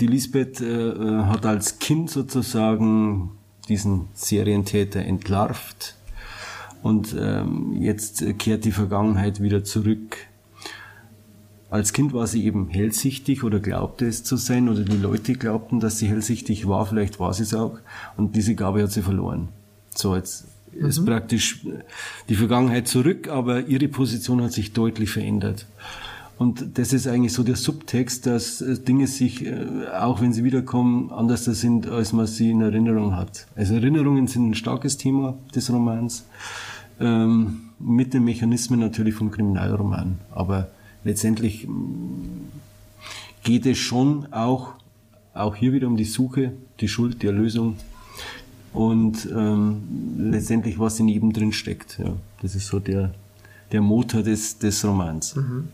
[0.00, 3.32] die Lisbeth äh, äh, hat als Kind sozusagen
[3.68, 5.96] diesen Serientäter entlarvt
[6.84, 10.18] Und ähm, jetzt kehrt die Vergangenheit wieder zurück.
[11.70, 15.80] Als Kind war sie eben hellsichtig oder glaubte es zu sein oder die Leute glaubten,
[15.80, 17.78] dass sie hellsichtig war, vielleicht war sie es auch
[18.18, 19.48] und diese Gabe hat sie verloren.
[19.94, 20.84] So, jetzt mhm.
[20.84, 21.66] ist praktisch
[22.28, 25.66] die Vergangenheit zurück, aber ihre Position hat sich deutlich verändert.
[26.36, 30.44] Und das ist eigentlich so der Subtext, dass äh, Dinge sich, äh, auch wenn sie
[30.44, 33.46] wiederkommen, anders sind, als man sie in Erinnerung hat.
[33.56, 36.26] Also Erinnerungen sind ein starkes Thema des Romans,
[37.00, 40.18] ähm, mit den Mechanismen natürlich vom Kriminalroman.
[40.30, 40.68] Aber
[41.04, 42.48] letztendlich mm,
[43.42, 44.74] geht es schon auch,
[45.34, 47.76] auch hier wieder um die Suche, die Schuld, die Erlösung
[48.72, 49.82] und ähm,
[50.18, 51.98] letztendlich was in jedem drin steckt.
[51.98, 53.14] Ja, das ist so der,
[53.72, 55.36] der Motor des, des Romans.
[55.36, 55.68] Mhm.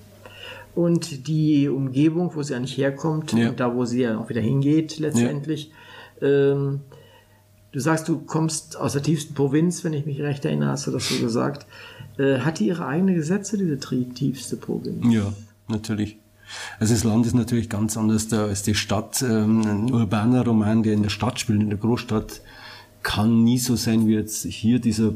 [0.75, 3.49] Und die Umgebung, wo sie eigentlich herkommt ja.
[3.49, 5.73] und da, wo sie ja auch wieder hingeht letztendlich.
[6.21, 6.53] Ja.
[6.53, 6.81] Ähm,
[7.73, 10.91] du sagst, du kommst aus der tiefsten Provinz, wenn ich mich recht erinnere, hast du
[10.91, 11.67] das so gesagt.
[12.19, 15.07] Äh, hat die ihre eigenen Gesetze, diese tiefste Provinz?
[15.13, 15.33] Ja,
[15.69, 16.17] natürlich.
[16.79, 19.23] Also das Land ist natürlich ganz anders da als die Stadt.
[19.23, 22.41] Ähm, ein urbaner Roman, der in der Stadt spielt, in der Großstadt,
[23.03, 25.13] kann nie so sein wie jetzt hier dieser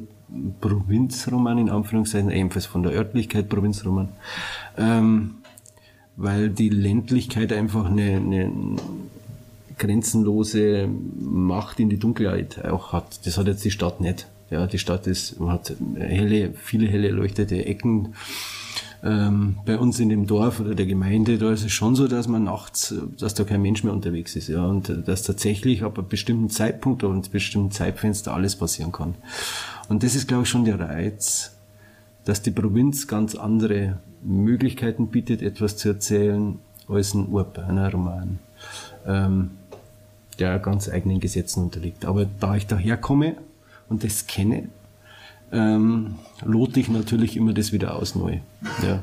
[0.60, 4.08] Provinzroman, in Anführungszeichen, ebenfalls von der Örtlichkeit Provinzroman.
[4.78, 5.36] Ähm,
[6.16, 8.52] weil die Ländlichkeit einfach eine, eine
[9.78, 10.88] grenzenlose
[11.20, 13.26] Macht in die Dunkelheit auch hat.
[13.26, 14.26] Das hat jetzt die Stadt nicht.
[14.50, 18.14] Ja, die Stadt ist, hat helle, viele helle leuchtete Ecken.
[19.02, 22.26] Ähm, bei uns in dem Dorf oder der Gemeinde, da ist es schon so, dass
[22.26, 26.08] man nachts, dass da kein Mensch mehr unterwegs ist, ja, und dass tatsächlich ab einem
[26.08, 29.14] bestimmten Zeitpunkt oder einem bestimmten Zeitfenster alles passieren kann.
[29.90, 31.54] Und das ist, glaube ich, schon der Reiz,
[32.24, 36.58] dass die Provinz ganz andere Möglichkeiten bietet, etwas zu erzählen,
[36.88, 38.38] als ein urbaner Roman,
[39.06, 39.50] ähm,
[40.36, 42.04] der ganz eigenen Gesetzen unterliegt.
[42.04, 43.36] Aber da ich daherkomme
[43.88, 44.68] und das kenne,
[45.52, 48.38] ähm, lote ich natürlich immer das wieder aus neu.
[48.82, 49.02] Ja.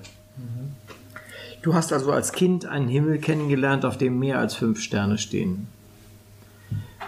[1.62, 5.68] Du hast also als Kind einen Himmel kennengelernt, auf dem mehr als fünf Sterne stehen.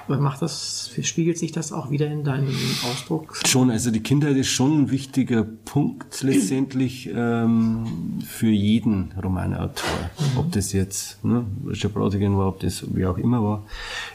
[0.08, 2.54] Macht das, spiegelt sich das auch wieder in deinem
[2.92, 3.40] Ausdruck?
[3.46, 9.90] Schon, also die Kindheit ist schon ein wichtiger Punkt letztendlich ähm, für jeden Romanautor.
[10.20, 10.38] Mhm.
[10.40, 13.66] Ob das jetzt ne, Schabratigen war, ob das wie auch immer war,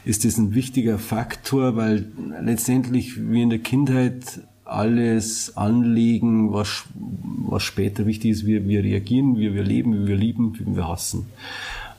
[0.05, 2.11] ist das ein wichtiger Faktor, weil
[2.41, 9.37] letztendlich wie in der Kindheit alles anlegen, was, was später wichtig ist, wie wir reagieren,
[9.37, 11.25] wie wir leben, wie wir lieben, wie wir hassen.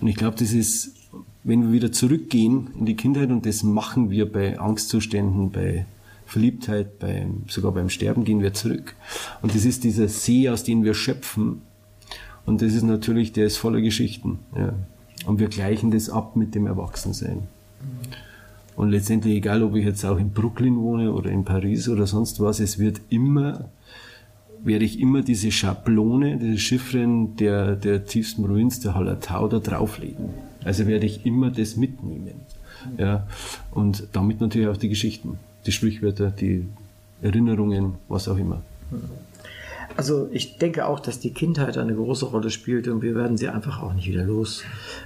[0.00, 0.94] Und ich glaube, das ist
[1.42, 5.86] wenn wir wieder zurückgehen in die Kindheit, und das machen wir bei Angstzuständen, bei
[6.26, 8.94] Verliebtheit, bei, sogar beim Sterben gehen wir zurück.
[9.42, 11.62] Und das ist dieser See, aus dem wir schöpfen.
[12.46, 14.38] Und das ist natürlich, der ist voller Geschichten.
[14.56, 14.72] Ja.
[15.26, 17.42] Und wir gleichen das ab mit dem Erwachsensein.
[18.76, 22.40] Und letztendlich, egal ob ich jetzt auch in Brooklyn wohne oder in Paris oder sonst
[22.40, 23.70] was, es wird immer,
[24.62, 30.30] werde ich immer diese Schablone, diese Chiffren der, der tiefsten Provinz, der Hallertau, da drauflegen.
[30.64, 32.42] Also werde ich immer das mitnehmen.
[32.96, 33.26] Ja,
[33.72, 36.66] und damit natürlich auch die Geschichten, die Sprichwörter, die
[37.22, 38.62] Erinnerungen, was auch immer.
[39.96, 43.48] Also ich denke auch, dass die Kindheit eine große Rolle spielt und wir werden sie
[43.48, 44.62] einfach auch nicht wieder los.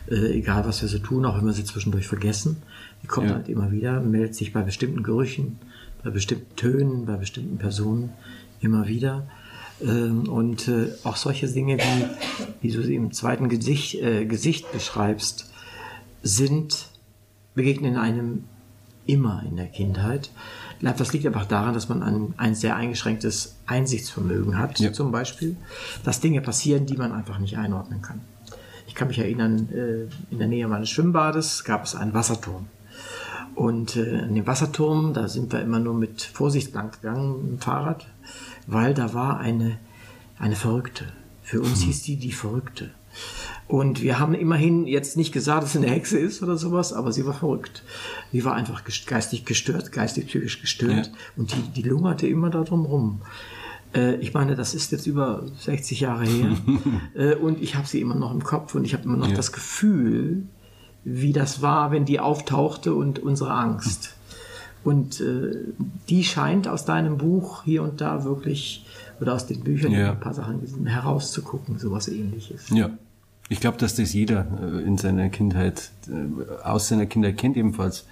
[0.08, 2.62] Äh, egal was wir so tun, auch wenn wir sie zwischendurch vergessen.
[3.02, 3.34] Die kommt ja.
[3.34, 5.58] halt immer wieder, meldet sich bei bestimmten Gerüchen,
[6.02, 8.10] bei bestimmten Tönen, bei bestimmten Personen
[8.60, 9.26] immer wieder.
[9.82, 12.06] Ähm, und äh, auch solche Dinge, wie,
[12.60, 15.50] wie du sie im zweiten Gesicht, äh, Gesicht beschreibst,
[16.22, 16.88] sind,
[17.54, 18.44] begegnen einem
[19.06, 20.30] immer in der Kindheit.
[20.80, 24.92] Das liegt einfach daran, dass man ein, ein sehr eingeschränktes Einsichtsvermögen hat, ja.
[24.92, 25.56] zum Beispiel,
[26.04, 28.20] dass Dinge passieren, die man einfach nicht einordnen kann.
[28.86, 32.66] Ich kann mich erinnern, äh, in der Nähe meines Schwimmbades gab es einen Wasserturm.
[33.54, 37.50] Und äh, in dem Wasserturm, da sind wir immer nur mit Vorsicht lang gegangen mit
[37.52, 38.06] dem Fahrrad,
[38.66, 39.78] weil da war eine,
[40.38, 41.06] eine Verrückte.
[41.42, 41.86] Für uns hm.
[41.86, 42.90] hieß die die Verrückte.
[43.66, 47.12] Und wir haben immerhin jetzt nicht gesagt, dass sie eine Hexe ist oder sowas, aber
[47.12, 47.82] sie war verrückt.
[48.32, 51.06] Sie war einfach geistig gestört, geistig psychisch gestört.
[51.06, 51.12] Ja.
[51.36, 53.22] Und die, die lungerte immer da drum rum.
[53.94, 56.56] Äh, ich meine, das ist jetzt über 60 Jahre her.
[57.14, 59.34] äh, und ich habe sie immer noch im Kopf und ich habe immer noch ja.
[59.34, 60.42] das Gefühl,
[61.04, 64.14] wie das war, wenn die auftauchte und unsere Angst.
[64.84, 65.56] Und äh,
[66.08, 68.84] die scheint aus deinem Buch hier und da wirklich,
[69.20, 70.12] oder aus den Büchern, ja.
[70.12, 72.68] ein paar Sachen herauszugucken, sowas ähnliches.
[72.68, 72.90] Ja.
[73.48, 78.06] Ich glaube, dass das jeder äh, in seiner Kindheit, äh, aus seiner Kindheit kennt ebenfalls.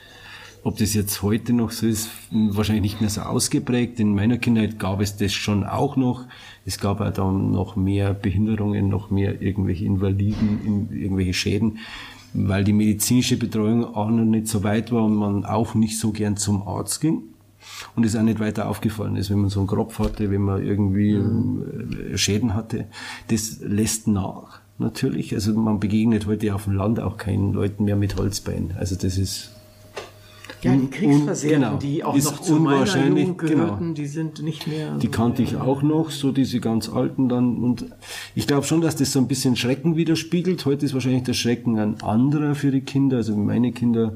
[0.64, 3.98] Ob das jetzt heute noch so ist, wahrscheinlich nicht mehr so ausgeprägt.
[3.98, 6.24] In meiner Kindheit gab es das schon auch noch.
[6.64, 11.78] Es gab auch dann noch mehr Behinderungen, noch mehr irgendwelche Invaliden, irgendwelche Schäden
[12.34, 16.12] weil die medizinische Betreuung auch noch nicht so weit war und man auch nicht so
[16.12, 17.22] gern zum Arzt ging.
[17.94, 20.62] und es auch nicht weiter aufgefallen ist, wenn man so einen Kropf hatte, wenn man
[20.62, 22.16] irgendwie mhm.
[22.16, 22.86] Schäden hatte.
[23.28, 25.34] Das lässt nach, natürlich.
[25.34, 28.74] Also man begegnet heute auf dem Land auch keinen Leuten mehr mit Holzbein.
[28.78, 29.52] Also das ist
[30.62, 33.94] ja, die Kriegsversehrten, genau, die auch noch zu meiner Jugend gehörten, genau.
[33.94, 34.96] die sind nicht mehr.
[34.96, 37.58] Die kannte ich auch noch, so diese ganz alten dann.
[37.58, 37.86] Und
[38.34, 40.64] ich glaube schon, dass das so ein bisschen Schrecken widerspiegelt.
[40.64, 43.18] Heute ist wahrscheinlich der Schrecken ein anderer für die Kinder.
[43.18, 44.14] Also meine Kinder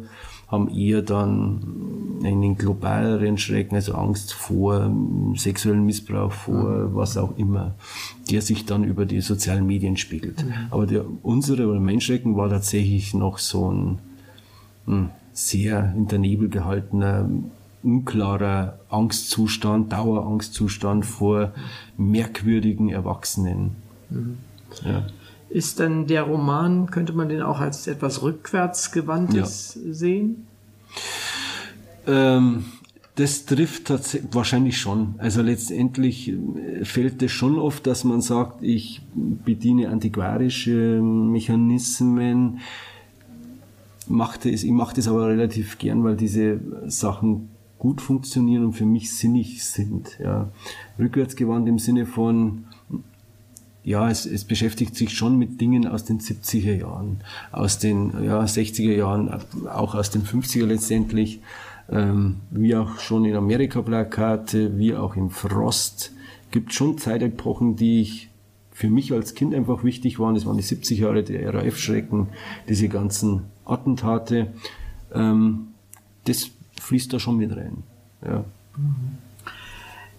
[0.49, 4.95] haben eher dann einen globaleren Schrecken, also Angst vor
[5.35, 6.95] sexuellen Missbrauch, vor mhm.
[6.95, 7.75] was auch immer,
[8.31, 10.45] der sich dann über die sozialen Medien spiegelt.
[10.45, 10.53] Mhm.
[10.71, 13.99] Aber der, unsere oder mein Schrecken war tatsächlich noch so ein,
[14.87, 17.29] hm, sehr hinter Nebel gehaltener,
[17.83, 21.53] unklarer Angstzustand, Dauerangstzustand vor
[21.99, 23.77] merkwürdigen Erwachsenen.
[24.09, 24.39] Mhm.
[24.83, 25.07] Ja.
[25.51, 29.93] Ist denn der Roman, könnte man den auch als etwas rückwärtsgewandtes ja.
[29.93, 30.47] sehen?
[32.07, 32.65] Ähm,
[33.17, 35.17] das trifft tatsächlich wahrscheinlich schon.
[35.19, 42.61] Also letztendlich äh, fällt es schon oft, dass man sagt, ich bediene antiquarische Mechanismen,
[44.09, 48.87] machte es, ich mache das aber relativ gern, weil diese Sachen gut funktionieren und für
[48.87, 50.19] mich sinnig sind.
[50.19, 50.51] Ja.
[50.99, 52.65] Rückwärtsgewandt im Sinne von,
[53.85, 57.21] ja, es, es beschäftigt sich schon mit Dingen aus den 70er Jahren,
[57.53, 59.31] aus den ja, 60er Jahren,
[59.73, 61.41] auch aus den 50er letztendlich,
[61.89, 66.13] ähm, wie auch schon in Amerika-Plakate, wie auch im Frost.
[66.51, 68.31] Gibt schon Zeitepochen, die ich
[68.73, 70.35] für mich als Kind einfach wichtig waren.
[70.35, 72.29] Das waren die 70er Jahre, der RAF-Schrecken,
[72.69, 74.53] diese ganzen Attentate,
[75.15, 75.69] ähm,
[76.25, 76.51] das
[76.81, 77.83] fließt da schon mit rein.
[78.25, 78.45] Ja.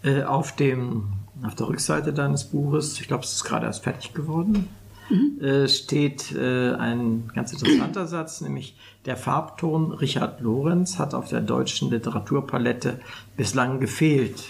[0.03, 1.09] Äh, auf, dem,
[1.43, 4.67] auf der Rückseite deines Buches, ich glaube, es ist gerade erst fertig geworden,
[5.09, 5.43] mhm.
[5.43, 11.41] äh, steht äh, ein ganz interessanter Satz, nämlich der Farbton Richard Lorenz hat auf der
[11.41, 12.99] deutschen Literaturpalette
[13.35, 14.43] bislang gefehlt.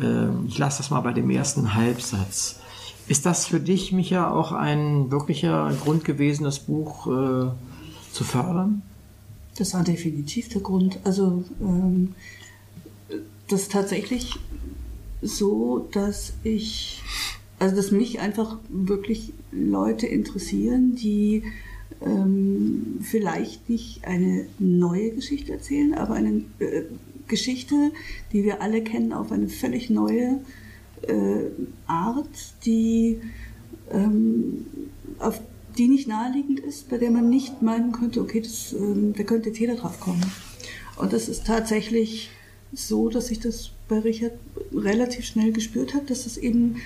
[0.00, 2.60] Ähm, ich lasse das mal bei dem ersten Halbsatz.
[3.08, 7.50] Ist das für dich, Micha, auch ein wirklicher Grund gewesen, das Buch äh,
[8.12, 8.82] zu fördern?
[9.56, 10.98] Das war definitiv der Grund.
[11.04, 12.14] Also ähm,
[13.48, 14.32] das ist tatsächlich
[15.22, 17.02] so, dass ich,
[17.58, 21.44] also dass mich einfach wirklich Leute interessieren, die
[22.04, 26.82] ähm, vielleicht nicht eine neue Geschichte erzählen, aber eine äh,
[27.28, 27.92] Geschichte,
[28.32, 30.40] die wir alle kennen, auf eine völlig neue
[31.86, 33.20] Art, die
[33.90, 34.66] ähm,
[35.18, 35.40] auf
[35.78, 39.50] die nicht naheliegend ist, bei der man nicht meinen könnte, okay, das, ähm, da könnte
[39.50, 40.24] jetzt jeder drauf kommen.
[40.96, 42.30] Und das ist tatsächlich
[42.72, 44.32] so, dass ich das bei Richard
[44.74, 46.76] relativ schnell gespürt habe, dass es eben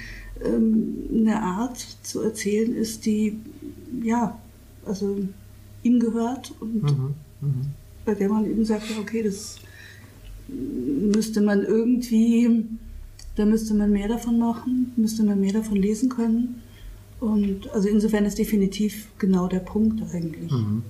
[0.44, 3.38] ähm, eine Art zu erzählen ist, die
[4.02, 4.38] ja,
[4.84, 5.18] also
[5.82, 7.52] ihm gehört und mhm, mh.
[8.04, 9.56] bei der man eben sagt, okay, das
[10.48, 12.66] müsste man irgendwie,
[13.36, 16.62] da müsste man mehr davon machen, müsste man mehr davon lesen können.
[17.20, 20.50] Und also insofern ist definitiv genau der Punkt eigentlich.
[20.50, 20.82] Mhm.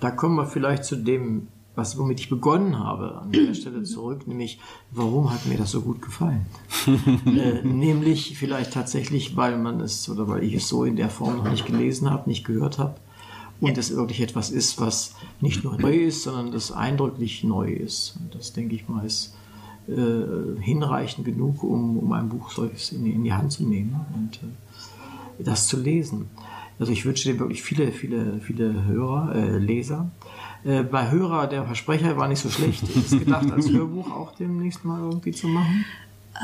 [0.00, 4.26] Da kommen wir vielleicht zu dem, was, womit ich begonnen habe, an der Stelle zurück,
[4.26, 4.58] nämlich,
[4.90, 6.46] warum hat mir das so gut gefallen?
[7.26, 11.38] äh, nämlich vielleicht tatsächlich, weil man es oder weil ich es so in der Form
[11.38, 12.96] noch nicht gelesen habe, nicht gehört habe
[13.60, 18.16] und es wirklich etwas ist, was nicht nur neu ist, sondern das eindrücklich neu ist.
[18.20, 19.34] Und das, denke ich mal, ist
[19.88, 24.00] äh, hinreichend genug, um, um ein Buch solches in, in die Hand zu nehmen.
[24.14, 26.28] Und, äh, das zu lesen.
[26.78, 30.10] Also ich wünsche dir wirklich viele, viele, viele Hörer, äh, Leser.
[30.64, 32.82] Äh, bei Hörer, der Versprecher war nicht so schlecht.
[32.96, 35.84] Ist gedacht, als Hörbuch auch demnächst mal irgendwie zu machen?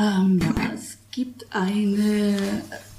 [0.01, 0.41] Ähm,
[0.75, 2.37] es gibt eine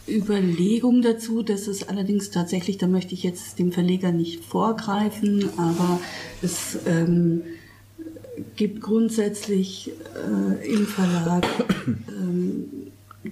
[0.07, 5.99] Überlegung dazu, dass es allerdings tatsächlich, da möchte ich jetzt dem Verleger nicht vorgreifen, aber
[6.41, 7.41] es ähm,
[8.55, 11.45] gibt grundsätzlich äh, im Verlag
[11.87, 12.65] ähm,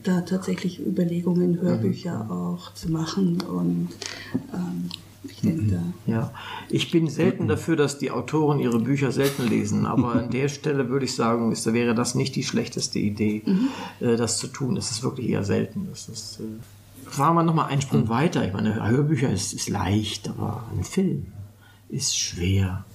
[0.03, 2.31] da tatsächlich Überlegungen, Hörbücher mhm.
[2.31, 3.89] auch zu machen und
[4.53, 4.89] ähm,
[5.23, 6.11] ich denke da.
[6.11, 6.33] Ja,
[6.69, 10.89] ich bin selten dafür, dass die Autoren ihre Bücher selten lesen, aber an der Stelle
[10.89, 13.67] würde ich sagen, ist, wäre das nicht die schlechteste Idee, mhm.
[13.99, 14.75] äh, das zu tun.
[14.75, 15.87] Das ist wirklich eher selten.
[15.89, 18.09] Das ist, äh, fahren wir nochmal einen Sprung mhm.
[18.09, 18.45] weiter.
[18.47, 21.27] Ich meine, Hörbücher ist, ist leicht, aber ein Film
[21.89, 22.85] ist schwer.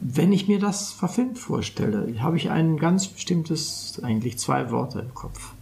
[0.00, 5.14] Wenn ich mir das verfilmt vorstelle, habe ich ein ganz bestimmtes, eigentlich zwei Worte im
[5.14, 5.54] Kopf.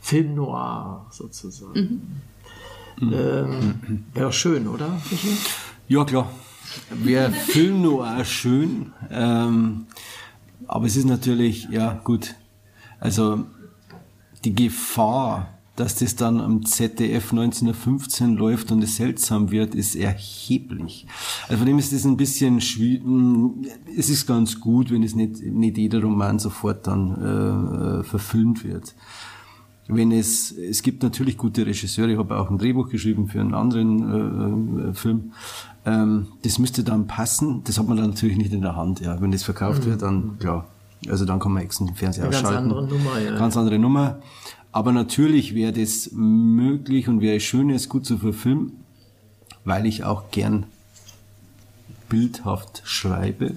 [0.00, 2.02] Film noir sozusagen.
[3.00, 3.12] Mhm.
[3.12, 4.88] Ähm, Wäre doch schön, oder?
[5.10, 5.36] Michael?
[5.88, 6.30] Ja, klar.
[6.90, 8.92] Wäre Film noir schön.
[9.10, 9.86] Ähm,
[10.66, 12.34] aber es ist natürlich, ja, gut.
[13.00, 13.44] Also
[14.44, 21.06] die Gefahr dass das dann am ZDF 1915 läuft und es seltsam wird, ist erheblich.
[21.44, 23.04] Also von dem ist das ein bisschen schwierig.
[23.96, 28.96] Es ist ganz gut, wenn es nicht, nicht jeder Roman sofort dann äh, verfilmt wird.
[29.86, 33.54] Wenn es, es gibt natürlich gute Regisseure, ich habe auch ein Drehbuch geschrieben für einen
[33.54, 35.32] anderen äh, äh Film.
[35.86, 37.62] Ähm, das müsste dann passen.
[37.64, 39.00] Das hat man dann natürlich nicht in der Hand.
[39.00, 39.90] Ja, wenn das verkauft mhm.
[39.90, 40.66] wird, dann klar.
[41.08, 42.68] Also dann kann man exen Fernseher Eine ausschalten.
[42.68, 43.38] Ganz andere Nummer, ja.
[43.38, 44.18] Ganz andere Nummer.
[44.72, 48.72] Aber natürlich wäre das möglich und wäre schön, es gut zu verfilmen,
[49.64, 50.66] weil ich auch gern
[52.08, 53.54] bildhaft schreibe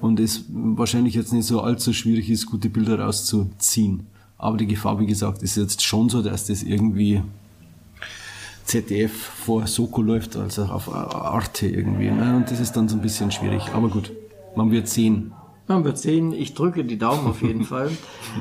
[0.00, 4.06] und es wahrscheinlich jetzt nicht so allzu schwierig ist, gute Bilder rauszuziehen.
[4.36, 7.22] Aber die Gefahr, wie gesagt, ist jetzt schon so, dass das irgendwie
[8.64, 12.10] ZDF vor Soko läuft, also auf Arte irgendwie.
[12.10, 12.36] Ne?
[12.36, 13.62] Und das ist dann so ein bisschen schwierig.
[13.72, 14.12] Aber gut,
[14.54, 15.32] man wird sehen.
[15.68, 16.32] Man wird sehen.
[16.32, 17.90] Ich drücke die Daumen auf jeden Fall.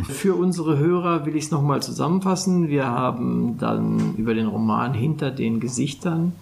[0.07, 2.69] Für unsere Hörer will ich es nochmal zusammenfassen.
[2.69, 6.33] Wir haben dann über den Roman Hinter den Gesichtern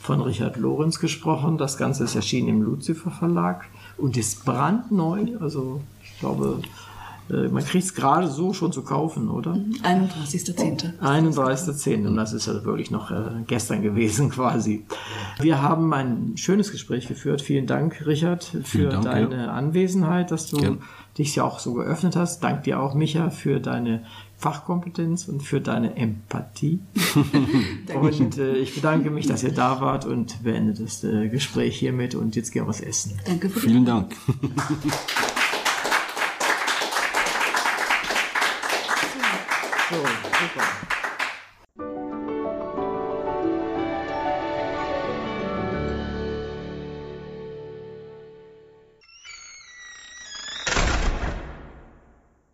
[0.00, 1.58] von Richard Lorenz gesprochen.
[1.58, 3.64] Das Ganze ist erschienen im Lucifer Verlag
[3.96, 5.36] und ist brandneu.
[5.40, 6.60] Also ich glaube,
[7.28, 9.58] man kriegt es gerade so schon zu kaufen, oder?
[9.82, 10.98] 31.10.
[11.00, 12.06] 31.10.
[12.06, 14.84] Und das ist ja wirklich noch äh, gestern gewesen quasi.
[15.40, 17.42] Wir haben ein schönes Gespräch geführt.
[17.42, 19.52] Vielen Dank, Richard, für Dank, deine ja.
[19.52, 20.78] Anwesenheit, dass du Gern.
[21.18, 22.44] dich ja auch so geöffnet hast.
[22.44, 24.04] Dank dir auch, Micha, für deine
[24.38, 26.80] Fachkompetenz und für deine Empathie.
[28.00, 32.14] und äh, ich bedanke mich, dass ihr da wart und beende das äh, Gespräch hiermit
[32.14, 33.18] und jetzt gehen wir was essen.
[33.26, 33.48] Danke.
[33.48, 34.14] Vielen Dank.